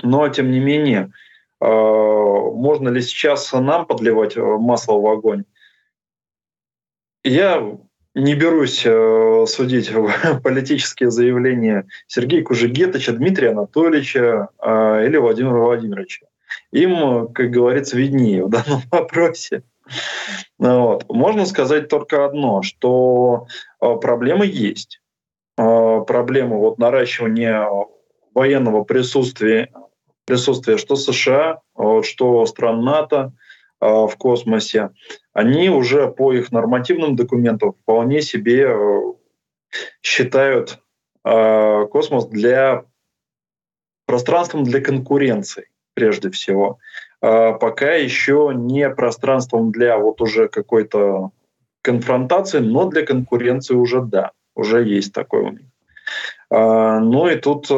[0.03, 1.13] Но, тем не менее,
[1.61, 5.45] э, можно ли сейчас нам подливать масло в огонь?
[7.25, 7.79] Я
[8.19, 9.91] не берусь э, судить
[10.43, 16.27] политические заявления Сергея Кужегетовича, Дмитрия Анатольевича э, или Владимира Владимировича.
[16.73, 19.63] Им, как говорится, виднее в данном вопросе.
[20.59, 21.09] Вот.
[21.09, 23.47] Можно сказать только одно, что
[23.81, 25.01] э, проблемы есть.
[25.57, 27.67] Э, проблема вот наращивания
[28.35, 29.71] военного присутствия,
[30.25, 31.61] присутствия что США,
[32.03, 33.33] что стран НАТО–
[33.81, 34.91] в космосе,
[35.33, 39.01] они уже по их нормативным документам вполне себе э,
[40.03, 40.81] считают
[41.23, 42.85] а, космос для
[44.07, 46.79] пространством для конкуренции прежде всего.
[47.21, 51.31] А пока еще не пространством для вот уже какой-то
[51.83, 55.67] конфронтации, но для конкуренции уже да, уже есть такой у них.
[56.51, 57.75] Ну и тут э,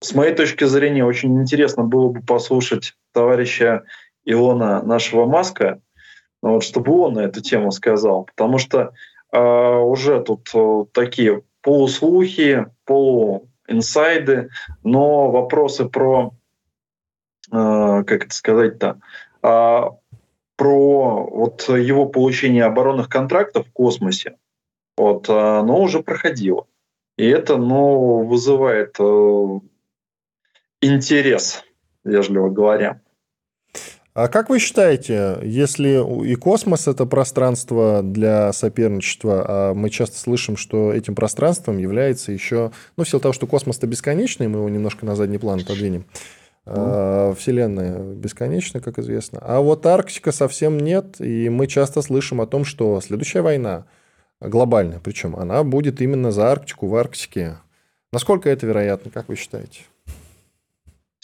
[0.00, 3.84] с моей точки зрения, очень интересно было бы послушать товарища
[4.24, 5.80] Илона нашего Маска,
[6.42, 8.92] ну вот, чтобы он на эту тему сказал, потому что
[9.32, 14.50] э, уже тут э, такие полуслухи, полуинсайды,
[14.84, 16.32] но вопросы про,
[17.50, 19.00] э, как это сказать-то,
[19.42, 19.82] э,
[20.56, 24.36] про вот его получение оборонных контрактов в космосе,
[24.96, 26.66] вот, оно уже проходило.
[27.16, 29.60] И это ну, вызывает э,
[30.80, 31.64] интерес,
[32.04, 33.00] вежливо говоря.
[34.14, 40.56] А как вы считаете, если и космос это пространство для соперничества, а мы часто слышим,
[40.56, 45.06] что этим пространством является еще, ну, в силу того, что космос-то бесконечный, мы его немножко
[45.06, 46.04] на задний план отодвинем,
[46.66, 49.38] а, Вселенная бесконечна, как известно.
[49.40, 53.86] А вот Арктика совсем нет, и мы часто слышим о том, что следующая война,
[54.40, 57.58] глобальная причем, она будет именно за Арктику, в Арктике.
[58.12, 59.82] Насколько это вероятно, как вы считаете?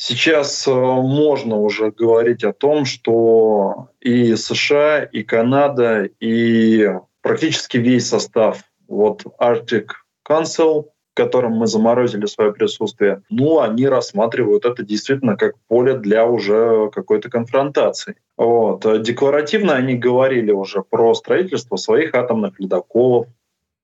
[0.06, 6.90] Сейчас э, можно уже говорить о том, что и США, и Канада, и
[7.22, 9.86] практически весь состав вот Arctic
[10.28, 16.26] Council в котором мы заморозили свое присутствие, ну, они рассматривают это действительно как поле для
[16.26, 18.16] уже какой-то конфронтации.
[18.36, 18.84] Вот.
[19.00, 23.28] Декларативно они говорили уже про строительство своих атомных ледоколов.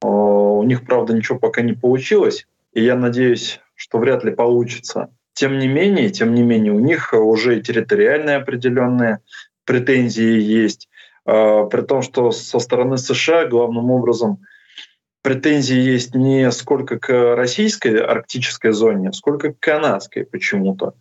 [0.03, 5.09] У них, правда, ничего пока не получилось, и я надеюсь, что вряд ли получится.
[5.41, 9.21] Тем не менее, тем не менее, у них уже и территориальные определенные
[9.65, 10.91] претензии есть,
[11.25, 14.41] а, при том, что со стороны США главным образом
[15.23, 20.93] претензии есть не сколько к российской арктической зоне, сколько к канадской почему-то.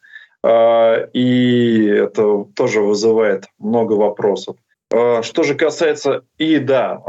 [0.41, 4.55] А, и это тоже вызывает много вопросов.
[4.89, 7.01] А, что же касается и да,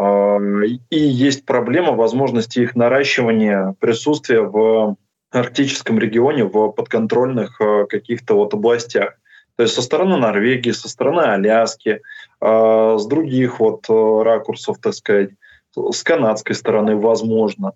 [0.91, 4.97] и есть проблема возможности их наращивания присутствия в
[5.31, 9.15] арктическом регионе, в подконтрольных каких-то вот областях.
[9.57, 12.01] То есть со стороны Норвегии, со стороны Аляски,
[12.41, 15.31] с других вот ракурсов, так сказать
[15.77, 17.73] с канадской стороны, возможно.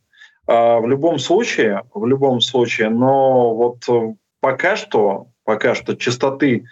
[0.47, 6.67] В любом случае, в любом случае, но вот э, пока что, пока что частоты,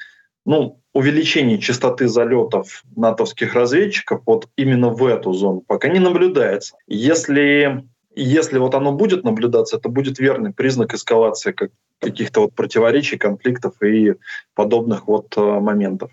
[0.45, 6.77] ну, увеличение частоты залетов натовских разведчиков вот именно в эту зону пока не наблюдается.
[6.87, 7.83] Если,
[8.14, 13.81] если вот оно будет наблюдаться, это будет верный признак эскалации как, каких-то вот противоречий, конфликтов
[13.83, 14.14] и
[14.55, 16.11] подобных вот э, моментов.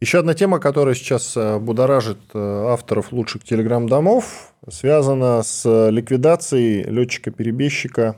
[0.00, 8.16] Еще одна тема, которая сейчас э, будоражит э, авторов лучших телеграм-домов, связана с ликвидацией летчика-перебежчика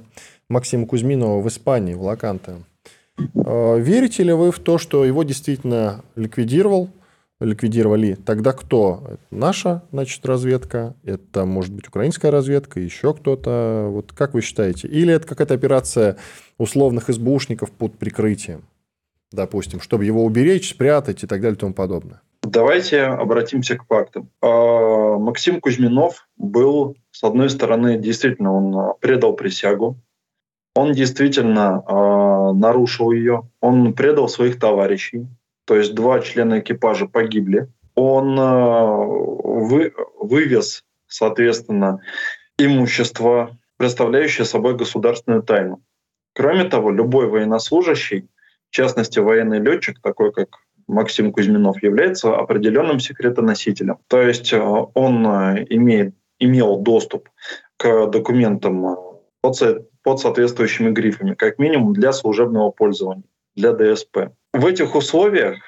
[0.49, 2.57] Максима Кузьминова в Испании, в Лаканте.
[3.17, 6.89] Верите ли вы в то, что его действительно ликвидировал,
[7.41, 8.15] ликвидировали?
[8.15, 9.03] Тогда кто?
[9.05, 10.95] Это наша, значит, разведка?
[11.05, 12.81] Это, может быть, украинская разведка?
[12.81, 13.89] Еще кто-то?
[13.91, 14.89] Вот как вы считаете?
[14.89, 16.17] Или это какая-то операция
[16.59, 18.63] условных СБУшников под прикрытием?
[19.33, 22.21] допустим, чтобы его уберечь, спрятать и так далее и тому подобное?
[22.43, 24.29] Давайте обратимся к фактам.
[24.41, 29.97] А, Максим Кузьминов был, с одной стороны, действительно, он предал присягу,
[30.75, 35.27] он действительно э, нарушил ее, он предал своих товарищей,
[35.71, 37.69] то есть два члена экипажа погибли.
[37.95, 42.01] Он э, вы, вывез, соответственно,
[42.59, 45.81] имущество, представляющее собой государственную тайну.
[46.35, 48.29] Кроме того, любой военнослужащий
[48.69, 50.49] в частности, военный летчик, такой как
[50.89, 53.99] Максим Кузьминов, является определенным секретоносителем.
[54.09, 57.29] То есть э, он э, имеет, имел доступ
[57.77, 58.97] к документам
[59.41, 63.23] под, под соответствующими грифами, как минимум для служебного пользования,
[63.55, 64.33] для ДСП.
[64.53, 65.59] В этих условиях,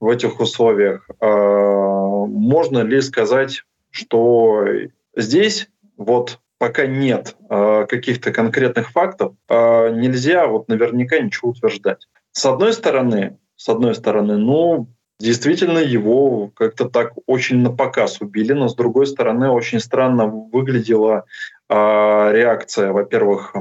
[0.00, 4.66] в этих условиях э, можно ли сказать, что
[5.14, 12.08] здесь вот пока нет э, каких-то конкретных фактов, э, нельзя вот наверняка ничего утверждать.
[12.32, 14.88] С одной стороны, с одной стороны, ну,
[15.20, 21.26] действительно его как-то так очень на показ убили, но с другой стороны очень странно выглядела
[21.68, 23.54] э, реакция, во-первых,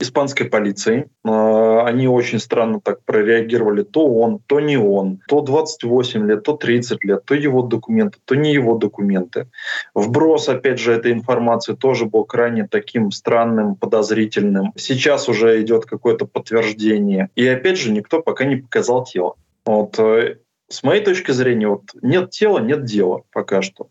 [0.00, 1.08] испанской полиции.
[1.24, 3.82] А, они очень странно так прореагировали.
[3.82, 5.20] То он, то не он.
[5.28, 7.24] То 28 лет, то 30 лет.
[7.24, 9.48] То его документы, то не его документы.
[9.94, 14.72] Вброс, опять же, этой информации тоже был крайне таким странным, подозрительным.
[14.76, 17.28] Сейчас уже идет какое-то подтверждение.
[17.36, 19.36] И опять же, никто пока не показал тело.
[19.66, 23.88] Вот, э, с моей точки зрения, вот нет тела, нет дела пока что.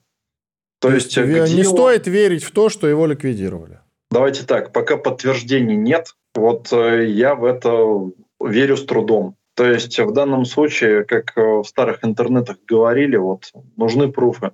[0.79, 3.79] То, То есть, есть не стоит верить в то, что его ликвидировали.
[4.11, 9.35] Давайте так, пока подтверждений нет, вот э, я в это верю с трудом.
[9.55, 14.51] То есть в данном случае, как э, в старых интернетах говорили, вот нужны пруфы.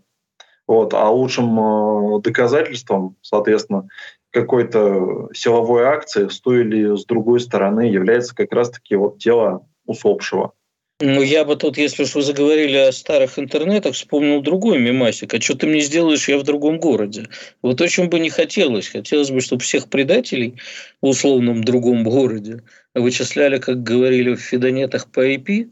[0.68, 3.88] Вот, а лучшим э, доказательством, соответственно,
[4.32, 10.52] какой-то силовой акции с той или с другой стороны является как раз-таки вот тело усопшего.
[11.02, 15.34] Ну, я бы тут, если уж вы заговорили о старых интернетах, вспомнил другой мемасик.
[15.34, 17.28] А что ты мне сделаешь, я в другом городе?
[17.62, 18.88] Вот очень бы не хотелось.
[18.88, 20.56] Хотелось бы, чтобы всех предателей
[21.02, 25.70] в условном другом городе вычисляли, как говорили в фидонетах по IP,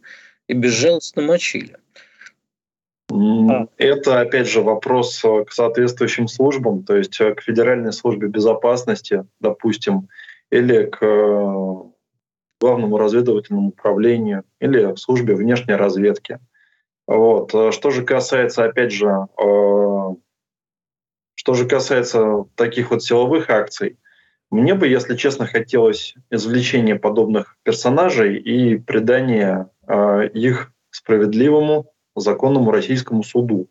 [0.50, 1.78] и безжалостно мочили.
[3.78, 10.10] Это, опять же, вопрос к соответствующим службам, то есть к Федеральной службе безопасности, допустим,
[10.52, 11.93] или к
[12.64, 16.40] главному разведывательному управлению или службе внешней разведки.
[17.06, 17.52] Вот.
[17.74, 20.16] Что же касается, опять же, э,
[21.36, 23.98] что же касается таких вот силовых акций,
[24.50, 33.24] мне бы, если честно, хотелось извлечения подобных персонажей и придания э, их справедливому законному российскому
[33.24, 33.68] суду.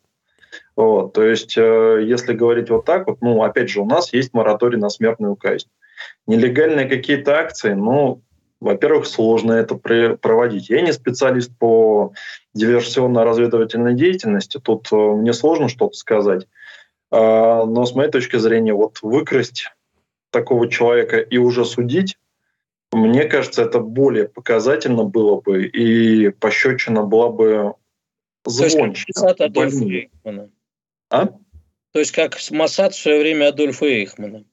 [0.76, 4.35] Вот, то есть, э, если говорить вот так вот, ну, опять же, у нас есть
[4.35, 5.68] мораторий на смертную казнь.
[6.26, 8.20] Нелегальные какие-то акции, ну,
[8.62, 10.70] во-первых, сложно это проводить.
[10.70, 12.12] Я не специалист по
[12.55, 16.46] диверсионно-разведывательной деятельности, тут э, мне сложно что-то сказать.
[17.11, 19.68] А, но с моей точки зрения, вот выкрасть
[20.31, 22.18] такого человека и уже судить,
[22.92, 27.75] мне кажется, это более показательно было бы, и пощечина была бы
[28.44, 29.07] звонче.
[29.12, 30.51] То есть, как Эйхмана.
[31.11, 31.27] А?
[31.92, 34.44] То есть, как Масад в свое время Адольфа Эйхмана.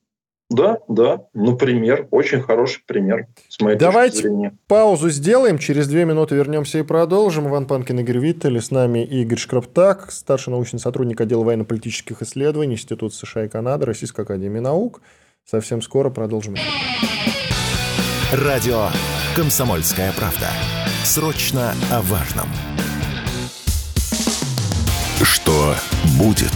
[0.50, 4.58] Да, да, например, очень хороший пример, с моей Давайте зрения.
[4.68, 7.48] паузу сделаем, через две минуты вернемся и продолжим.
[7.48, 13.14] Иван Панкин, Игорь Виттель, с нами Игорь Шкраптак, старший научный сотрудник отдела военно-политических исследований Институт
[13.14, 15.02] США и Канады, Российской Академии Наук.
[15.46, 16.56] Совсем скоро продолжим.
[18.34, 18.88] Радио
[19.36, 20.48] «Комсомольская правда».
[21.04, 22.48] Срочно о важном.
[25.24, 25.76] Что
[26.18, 26.54] будет?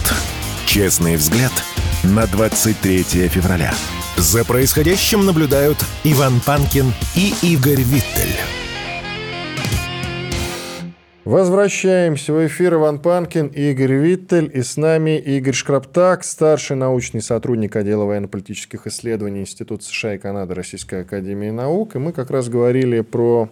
[0.66, 1.52] Честный взгляд–
[2.04, 3.72] на 23 февраля.
[4.16, 8.36] За происходящим наблюдают Иван Панкин и Игорь Виттель.
[11.24, 12.74] Возвращаемся в эфир.
[12.74, 19.40] Иван Панкин, Игорь Виттель и с нами Игорь Шкраптак, старший научный сотрудник отдела военно-политических исследований
[19.40, 21.96] Института США и Канады Российской Академии Наук.
[21.96, 23.48] И мы как раз говорили про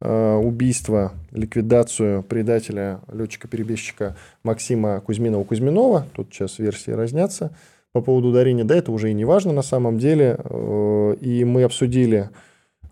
[0.00, 6.04] э, убийство, ликвидацию предателя, летчика-перебежчика Максима Кузьминова-Кузьминова.
[6.14, 7.54] Тут сейчас версии разнятся
[7.94, 10.36] по поводу ударения, да, это уже и не важно на самом деле.
[10.36, 12.30] Э, и мы обсудили,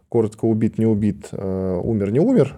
[0.09, 2.55] коротко, убит, не убит, э, умер, не умер.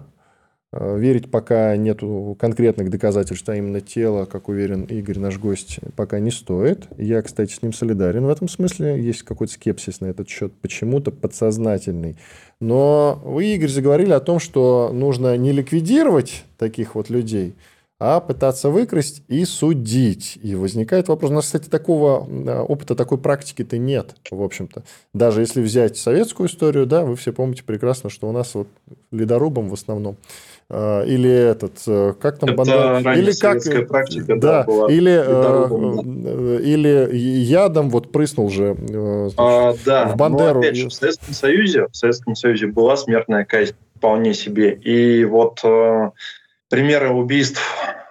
[0.71, 2.01] Э, верить пока нет
[2.37, 6.87] конкретных доказательств, а именно тела, как уверен Игорь, наш гость, пока не стоит.
[6.99, 9.01] Я, кстати, с ним солидарен в этом смысле.
[9.01, 12.15] Есть какой-то скепсис на этот счет, почему-то подсознательный.
[12.59, 17.55] Но вы, Игорь, заговорили о том, что нужно не ликвидировать таких вот людей–
[17.97, 20.37] а пытаться выкрасть и судить.
[20.43, 24.83] И возникает вопрос, у нас, кстати, такого э, опыта, такой практики-то нет, в общем-то.
[25.13, 28.67] Даже если взять советскую историю, да, вы все помните прекрасно, что у нас вот
[29.11, 30.17] ледорубом в основном
[30.69, 36.61] э, или этот, э, как там, банда, или как, практика, да, да была или, да.
[36.61, 40.55] или ядом вот прыснул же значит, а, да, в Бандеру.
[40.55, 45.23] Но, опять же, в Советском Союзе, в Советском Союзе была смертная казнь вполне себе, и
[45.23, 45.63] вот
[46.69, 47.61] примеры убийств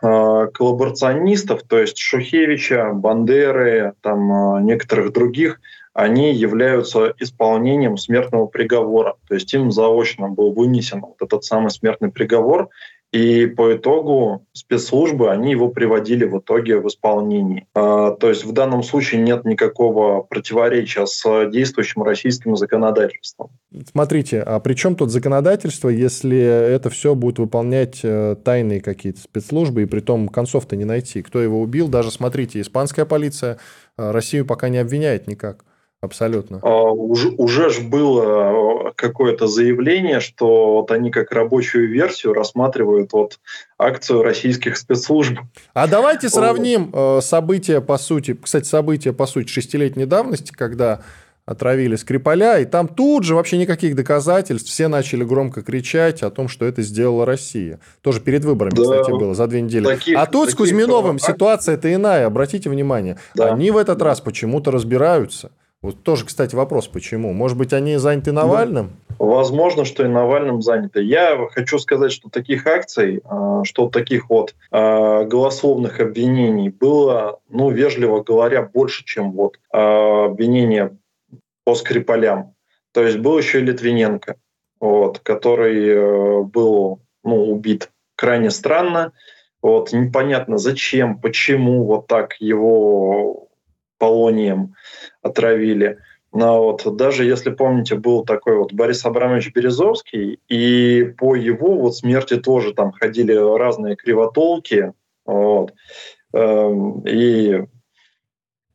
[0.05, 5.61] коллаборационистов, то есть Шухевича, Бандеры, там, э, некоторых других,
[5.95, 9.15] они являются исполнением смертного приговора.
[9.29, 12.69] То есть им заочно был вынесен вот этот самый смертный приговор,
[13.15, 17.67] и по итогу спецслужбы, они его приводили в итоге в исполнение.
[17.73, 23.51] А, то есть в данном случае нет никакого противоречия с действующим российским законодательством.
[23.89, 29.83] Смотрите, а при чем тут законодательство, если это все будет выполнять э, тайные какие-то спецслужбы,
[29.83, 31.23] и при том концов-то не найти?
[31.23, 31.87] Кто его убил?
[31.87, 33.59] Даже, смотрите, испанская полиция
[33.97, 35.65] э, Россию пока не обвиняет никак.
[36.05, 36.61] Абсолютно.
[36.63, 43.39] А, уже, уже ж было какое-то заявление, что вот они как рабочую версию рассматривают вот
[43.79, 45.39] акцию российских спецслужб.
[45.73, 51.01] А давайте сравним э, события по сути, кстати, события по сути шестилетней давности, когда
[51.47, 56.49] отравили Скрипаля, и там тут же вообще никаких доказательств, все начали громко кричать о том,
[56.49, 57.81] что это сделала Россия.
[58.01, 59.85] Тоже перед выборами, да, кстати, было, за две недели.
[59.85, 63.19] Таких, а тут с Кузьминовым ситуация-то иная, обратите внимание.
[63.35, 63.53] Да.
[63.53, 65.51] Они в этот раз почему-то разбираются.
[65.85, 67.35] Вот тоже, кстати, вопрос, почему?
[67.35, 68.93] Может быть, они заняты Навальным?
[69.19, 71.03] Возможно, что и Навальным заняты.
[71.03, 77.69] Я хочу сказать, что таких акций, а, что таких вот а, голословных обвинений было, ну,
[77.69, 80.97] вежливо говоря, больше, чем вот а, обвинения
[81.65, 82.55] по Скрипалям.
[82.93, 84.37] То есть был еще и Литвиненко,
[84.81, 89.13] вот, который э, был ну, убит крайне странно.
[89.61, 93.49] Вот, непонятно зачем, почему вот так его
[94.05, 94.75] полонием
[95.23, 95.99] отравили.
[96.31, 101.97] Но вот даже если помните, был такой вот Борис Абрамович Березовский, и по его вот
[101.97, 104.93] смерти тоже там ходили разные кривотолки,
[105.25, 105.73] вот,
[106.35, 107.65] эм, и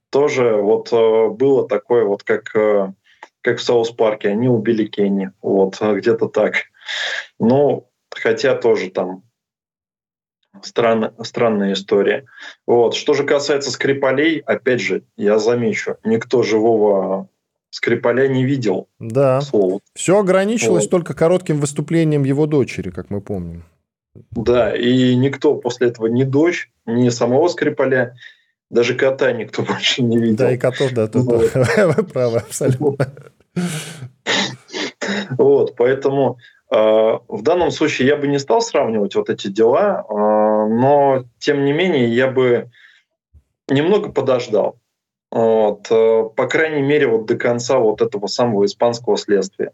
[0.09, 2.91] тоже вот э, было такое вот как э,
[3.41, 6.55] как в South Park е, они убили Кенни, вот где-то так.
[7.37, 9.21] Ну, хотя тоже там
[10.61, 12.25] Странная, странная история.
[12.65, 12.95] Вот.
[12.95, 17.29] Что же касается Скрипалей, опять же, я замечу, никто живого
[17.71, 18.87] Скрипаля не видел.
[18.99, 19.41] Да.
[19.41, 19.79] Слово.
[19.93, 20.91] Все ограничилось вот.
[20.91, 23.63] только коротким выступлением его дочери, как мы помним.
[24.31, 28.15] Да, и никто после этого ни дочь, ни самого Скрипаля,
[28.69, 30.37] даже кота никто больше не видел.
[30.37, 31.53] Да, и котов, да, тут вот.
[31.53, 33.13] вы правы, абсолютно.
[35.37, 36.37] Вот, поэтому
[36.69, 41.73] в данном случае я бы не стал сравнивать вот эти дела, э, но тем не
[41.73, 42.69] менее я бы
[43.67, 44.79] немного подождал.
[45.31, 49.71] Вот, э, по крайней мере, вот до конца вот этого самого испанского следствия.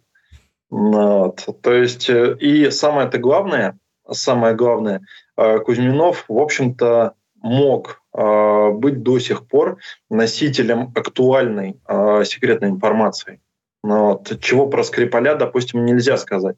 [0.70, 3.78] Вот, то есть, и самое-то главное,
[4.10, 5.02] самое главное,
[5.36, 7.14] Кузьминов, в общем-то,
[7.46, 9.78] мог э, быть до сих пор
[10.10, 13.40] носителем актуальной э, секретной информации.
[13.84, 16.56] Вот, чего про Скрипаля, допустим, нельзя сказать.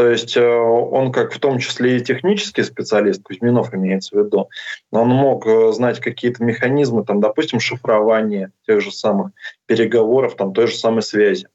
[0.00, 4.48] То есть э, он как в том числе и технический специалист, Кузьминов имеется в виду,
[4.90, 9.32] он мог э, знать какие-то механизмы, там, допустим, шифрования тех же самых
[9.66, 11.48] переговоров, там, той же самой связи.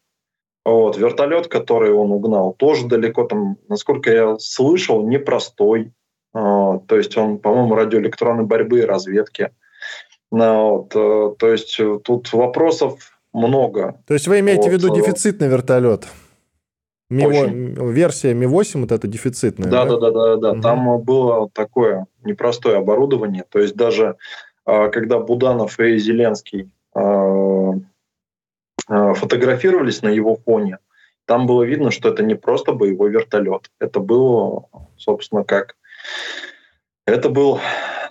[0.64, 0.98] Вот.
[0.98, 5.92] Вертолет, который он угнал, тоже далеко там, насколько я слышал, непростой.
[6.34, 6.88] Вот.
[6.88, 9.52] То есть он, по-моему, радиоэлектронной борьбы и разведки.
[10.30, 10.96] Вот.
[10.96, 14.00] Э, то есть тут вопросов много.
[14.06, 14.70] То есть вы имеете вот.
[14.70, 16.06] в виду дефицитный вертолет?
[17.10, 17.26] Ми,
[17.94, 19.70] версия Ми-8 вот это дефицитная.
[19.70, 20.52] Да, да, да, да, да.
[20.52, 20.62] Угу.
[20.62, 23.44] Там было такое непростое оборудование.
[23.50, 24.18] То есть даже
[24.66, 27.74] а, когда Буданов и Зеленский а,
[28.88, 30.80] а, фотографировались на его фоне,
[31.26, 33.70] там было видно, что это не просто боевой вертолет.
[33.80, 34.66] Это было,
[34.98, 35.76] собственно, как...
[37.08, 37.60] Это был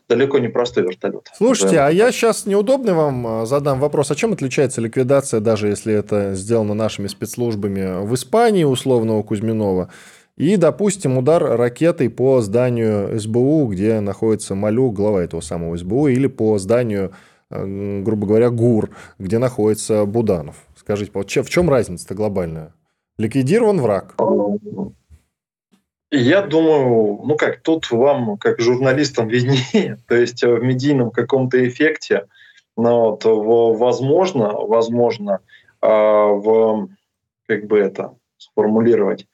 [0.09, 1.29] далеко не простой вертолет.
[1.37, 4.11] Слушайте, а я сейчас неудобный вам а, задам вопрос.
[4.11, 9.91] А чем отличается ликвидация, даже если это сделано нашими спецслужбами в Испании, условного Кузьминова,
[10.37, 16.27] и, допустим, удар ракетой по зданию СБУ, где находится Малюк, глава этого самого СБУ, или
[16.27, 17.13] по зданию,
[17.51, 20.57] э, грубо говоря, ГУР, где находится Буданов.
[20.77, 22.75] Скажите, в чем разница-то глобальная?
[23.17, 24.17] Ликвидирован враг.
[26.17, 32.27] Я думаю, ну как, тут вам, как журналистам, виднее, то есть в медийном каком-то эффекте,
[32.77, 35.41] но вот, возможно, возможно,
[35.81, 36.89] а, в,
[37.49, 39.27] как бы это сформулировать,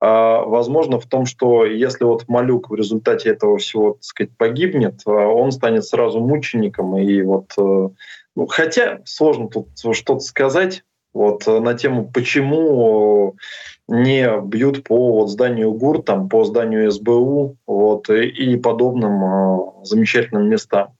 [0.00, 5.00] а, возможно в том, что если вот Малюк в результате этого всего, так сказать, погибнет,
[5.06, 7.88] а, он станет сразу мучеником, и вот, э,
[8.36, 13.34] ну, хотя сложно тут что-то сказать, вот на тему, почему
[13.88, 20.48] не бьют по вот зданию ГУР, там, по зданию СБУ вот, и подобным э, замечательным
[20.48, 20.94] местам.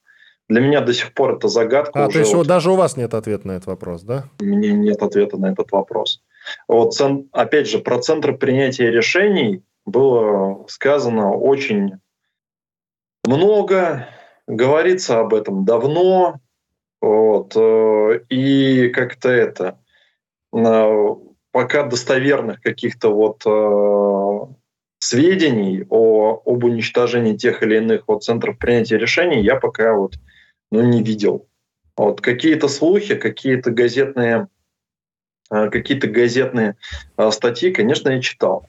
[0.48, 2.06] Для меня до сих пор это загадка.
[2.06, 4.24] А, то есть вот, даже у вас нет ответа на этот вопрос, да?
[4.40, 6.22] У меня нет ответа на этот вопрос.
[6.66, 6.94] Вот,
[7.32, 11.98] опять же, про центр принятия решений было сказано очень
[13.26, 14.08] много,
[14.46, 16.40] говорится об этом давно,
[17.02, 19.78] вот, э, и как-то это
[21.52, 24.54] пока достоверных каких-то вот э,
[24.98, 30.14] сведений о, об уничтожении тех или иных вот центров принятия решений я пока вот
[30.70, 31.46] ну, не видел.
[31.96, 34.48] Вот какие-то слухи, какие-то газетные,
[35.50, 36.76] э, какие-то газетные
[37.16, 38.66] э, статьи, конечно, я читал.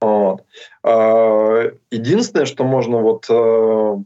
[0.00, 0.44] Вот.
[0.82, 3.96] Э, единственное, что можно вот э,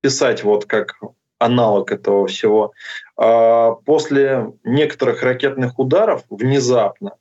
[0.00, 0.98] писать вот как
[1.38, 2.72] аналог этого всего,
[3.18, 7.16] э, после некоторых ракетных ударов внезапно а,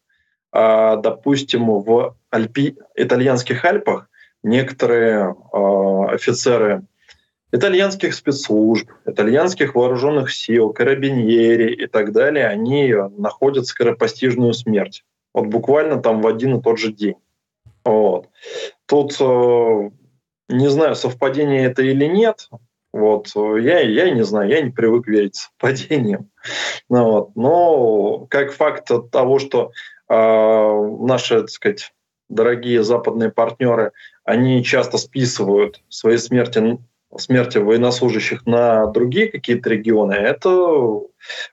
[0.97, 4.09] допустим, в Альпи, итальянских Альпах
[4.45, 6.83] некоторые а, офицеры
[7.51, 15.03] итальянских спецслужб, итальянских вооруженных сил, карабиньери и так далее, они находят скоропостижную смерть.
[15.33, 17.15] Вот буквально там в один и тот же день.
[17.83, 18.29] Вот.
[18.85, 19.89] Тут э,
[20.49, 22.49] не знаю, совпадение это или нет.
[22.93, 23.27] Вот.
[23.35, 26.29] Я, я не знаю, я не привык верить совпадениям.
[26.89, 27.35] Ну, вот.
[27.35, 29.71] Но как факт того, что а,
[30.09, 31.93] наши, так сказать,
[32.29, 33.91] дорогие западные партнеры,
[34.23, 36.79] они часто списывают свои смерти,
[37.17, 40.13] смерти военнослужащих на другие какие-то регионы.
[40.13, 41.09] Это, в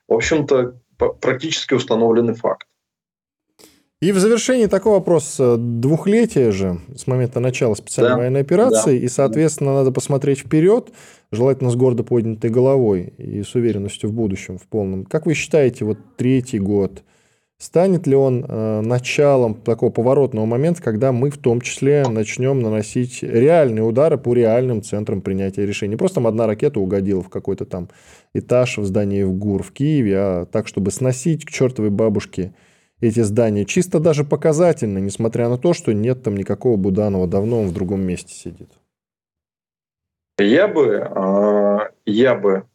[0.07, 2.67] общем-то, практически установленный факт.
[4.01, 5.37] И в завершении такой вопрос.
[5.39, 10.89] Двухлетие же с момента начала специальной да, военной операции, да, и, соответственно, надо посмотреть вперед,
[11.31, 15.05] желательно с гордо поднятой головой и с уверенностью в будущем, в полном.
[15.05, 17.03] Как вы считаете, вот третий год–
[17.63, 23.23] Станет ли он э, началом такого поворотного момента, когда мы в том числе начнем наносить
[23.23, 25.95] реальные удары по реальным центрам принятия решений?
[25.95, 27.87] Просто там одна ракета угодила в какой-то там
[28.33, 32.53] этаж в здании в ГУР в Киеве, а так, чтобы сносить к чертовой бабушке
[32.99, 33.63] эти здания.
[33.63, 38.01] Чисто даже показательно, несмотря на то, что нет там никакого Буданова, давно он в другом
[38.01, 38.71] месте сидит.
[40.37, 42.65] Я бы, э, я бы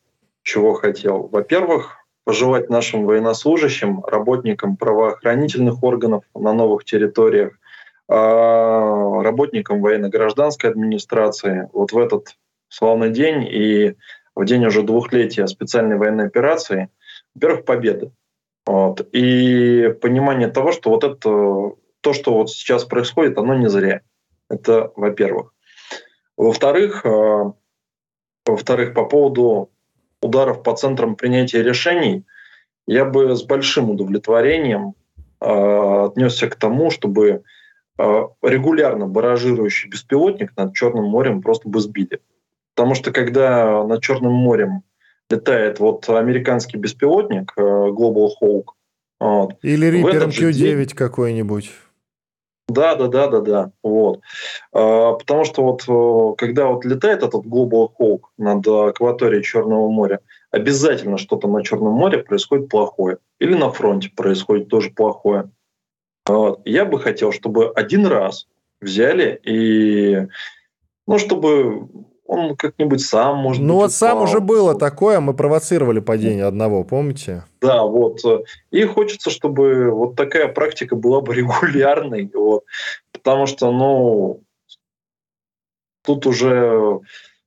[0.42, 1.28] чего хотел.
[1.30, 1.97] Во-первых,
[2.28, 7.58] пожелать нашим военнослужащим, работникам правоохранительных органов на новых территориях,
[8.06, 12.36] а, работникам военно-гражданской администрации вот в этот
[12.68, 13.94] славный день и
[14.34, 16.90] в день уже двухлетия специальной военной операции,
[17.34, 18.10] во-первых, победы.
[18.66, 24.02] Вот, и понимание того, что вот это, то, что вот сейчас происходит, оно не зря.
[24.50, 25.54] Это во-первых.
[26.36, 27.54] Во-вторых, а,
[28.44, 29.70] во-вторых, по поводу
[30.22, 32.24] ударов по центрам принятия решений,
[32.86, 34.94] я бы с большим удовлетворением
[35.40, 37.42] э, отнесся к тому, чтобы
[37.98, 42.20] э, регулярно баражирующий беспилотник над Черным морем просто бы сбили.
[42.74, 44.82] Потому что когда над Черным морем
[45.30, 48.64] летает вот американский беспилотник э, Global Hawk.
[49.20, 50.88] Вот, Или Reaper MQ-9 день...
[50.88, 51.72] какой-нибудь.
[52.68, 53.72] Да, да, да, да, да.
[53.82, 54.20] Вот.
[54.72, 60.20] А, потому что вот э, когда вот летает этот Global Hawk над акваторией Черного моря,
[60.50, 63.18] обязательно что-то на Черном море происходит плохое.
[63.38, 65.50] Или на фронте происходит тоже плохое.
[66.26, 66.60] Вот.
[66.66, 68.46] Я бы хотел, чтобы один раз
[68.82, 70.28] взяли и,
[71.06, 71.88] ну, чтобы
[72.28, 76.84] он как-нибудь сам, может ну, быть, вот сам уже было такое, мы провоцировали падение одного,
[76.84, 77.44] помните?
[77.62, 78.20] Да, вот.
[78.70, 82.64] И хочется, чтобы вот такая практика была бы регулярной, вот.
[83.12, 84.42] Потому что, ну,
[86.04, 87.00] тут уже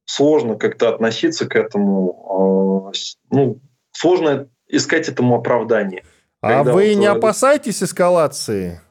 [0.05, 2.91] сложно как-то относиться к этому, а,
[3.29, 3.59] ну,
[3.91, 6.03] сложно искать этому оправдание.
[6.41, 6.99] А вы вот...
[6.99, 8.81] не опасаетесь эскалации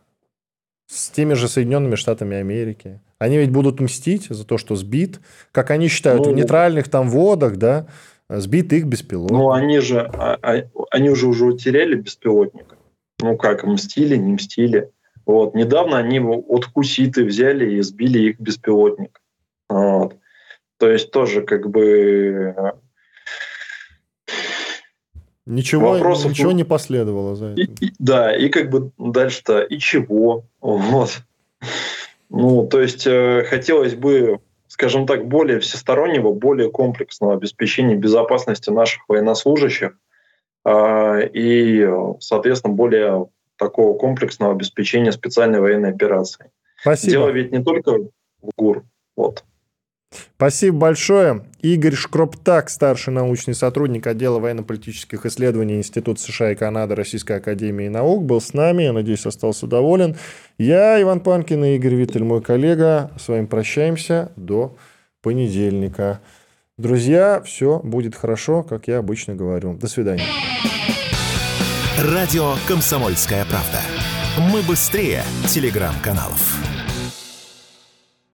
[0.90, 3.00] с теми же Соединенными Штатами Америки?
[3.18, 5.20] Они ведь будут мстить за то, что сбит,
[5.52, 7.86] как они считают, ну, в нейтральных там водах, да,
[8.28, 9.38] сбит их беспилотник.
[9.38, 12.76] Ну, они же, а, а, они уже уже утеряли беспилотник.
[13.20, 14.90] Ну как, мстили, не мстили.
[15.26, 15.54] Вот.
[15.54, 19.20] Недавно они от хуситы взяли и сбили их беспилотник.
[19.68, 20.16] Вот.
[20.78, 22.54] То есть тоже как бы...
[25.50, 26.30] Ничего, Вопросов...
[26.30, 27.60] ничего не последовало за это.
[27.60, 30.44] И, и, да, и как бы дальше-то и чего?
[30.60, 31.22] Вот.
[32.28, 34.38] Ну, то есть э, хотелось бы,
[34.68, 39.92] скажем так, более всестороннего, более комплексного обеспечения безопасности наших военнослужащих
[40.64, 41.88] э, и,
[42.20, 43.26] соответственно, более
[43.56, 46.50] такого комплексного обеспечения специальной военной операции.
[46.80, 47.10] Спасибо.
[47.10, 47.98] Дело ведь не только
[48.40, 48.84] в ГУР.
[49.16, 49.44] Вот.
[50.36, 51.44] Спасибо большое.
[51.60, 58.24] Игорь Шкроптак, старший научный сотрудник отдела военно-политических исследований Института США и Канады Российской Академии Наук,
[58.24, 58.84] был с нами.
[58.84, 60.16] Я надеюсь, остался доволен.
[60.58, 63.10] Я, Иван Панкин и Игорь Виттель, мой коллега.
[63.18, 64.76] С вами прощаемся до
[65.22, 66.20] понедельника.
[66.78, 69.74] Друзья, все будет хорошо, как я обычно говорю.
[69.74, 70.24] До свидания.
[71.98, 73.80] Радио «Комсомольская правда».
[74.50, 76.59] Мы быстрее телеграм-каналов.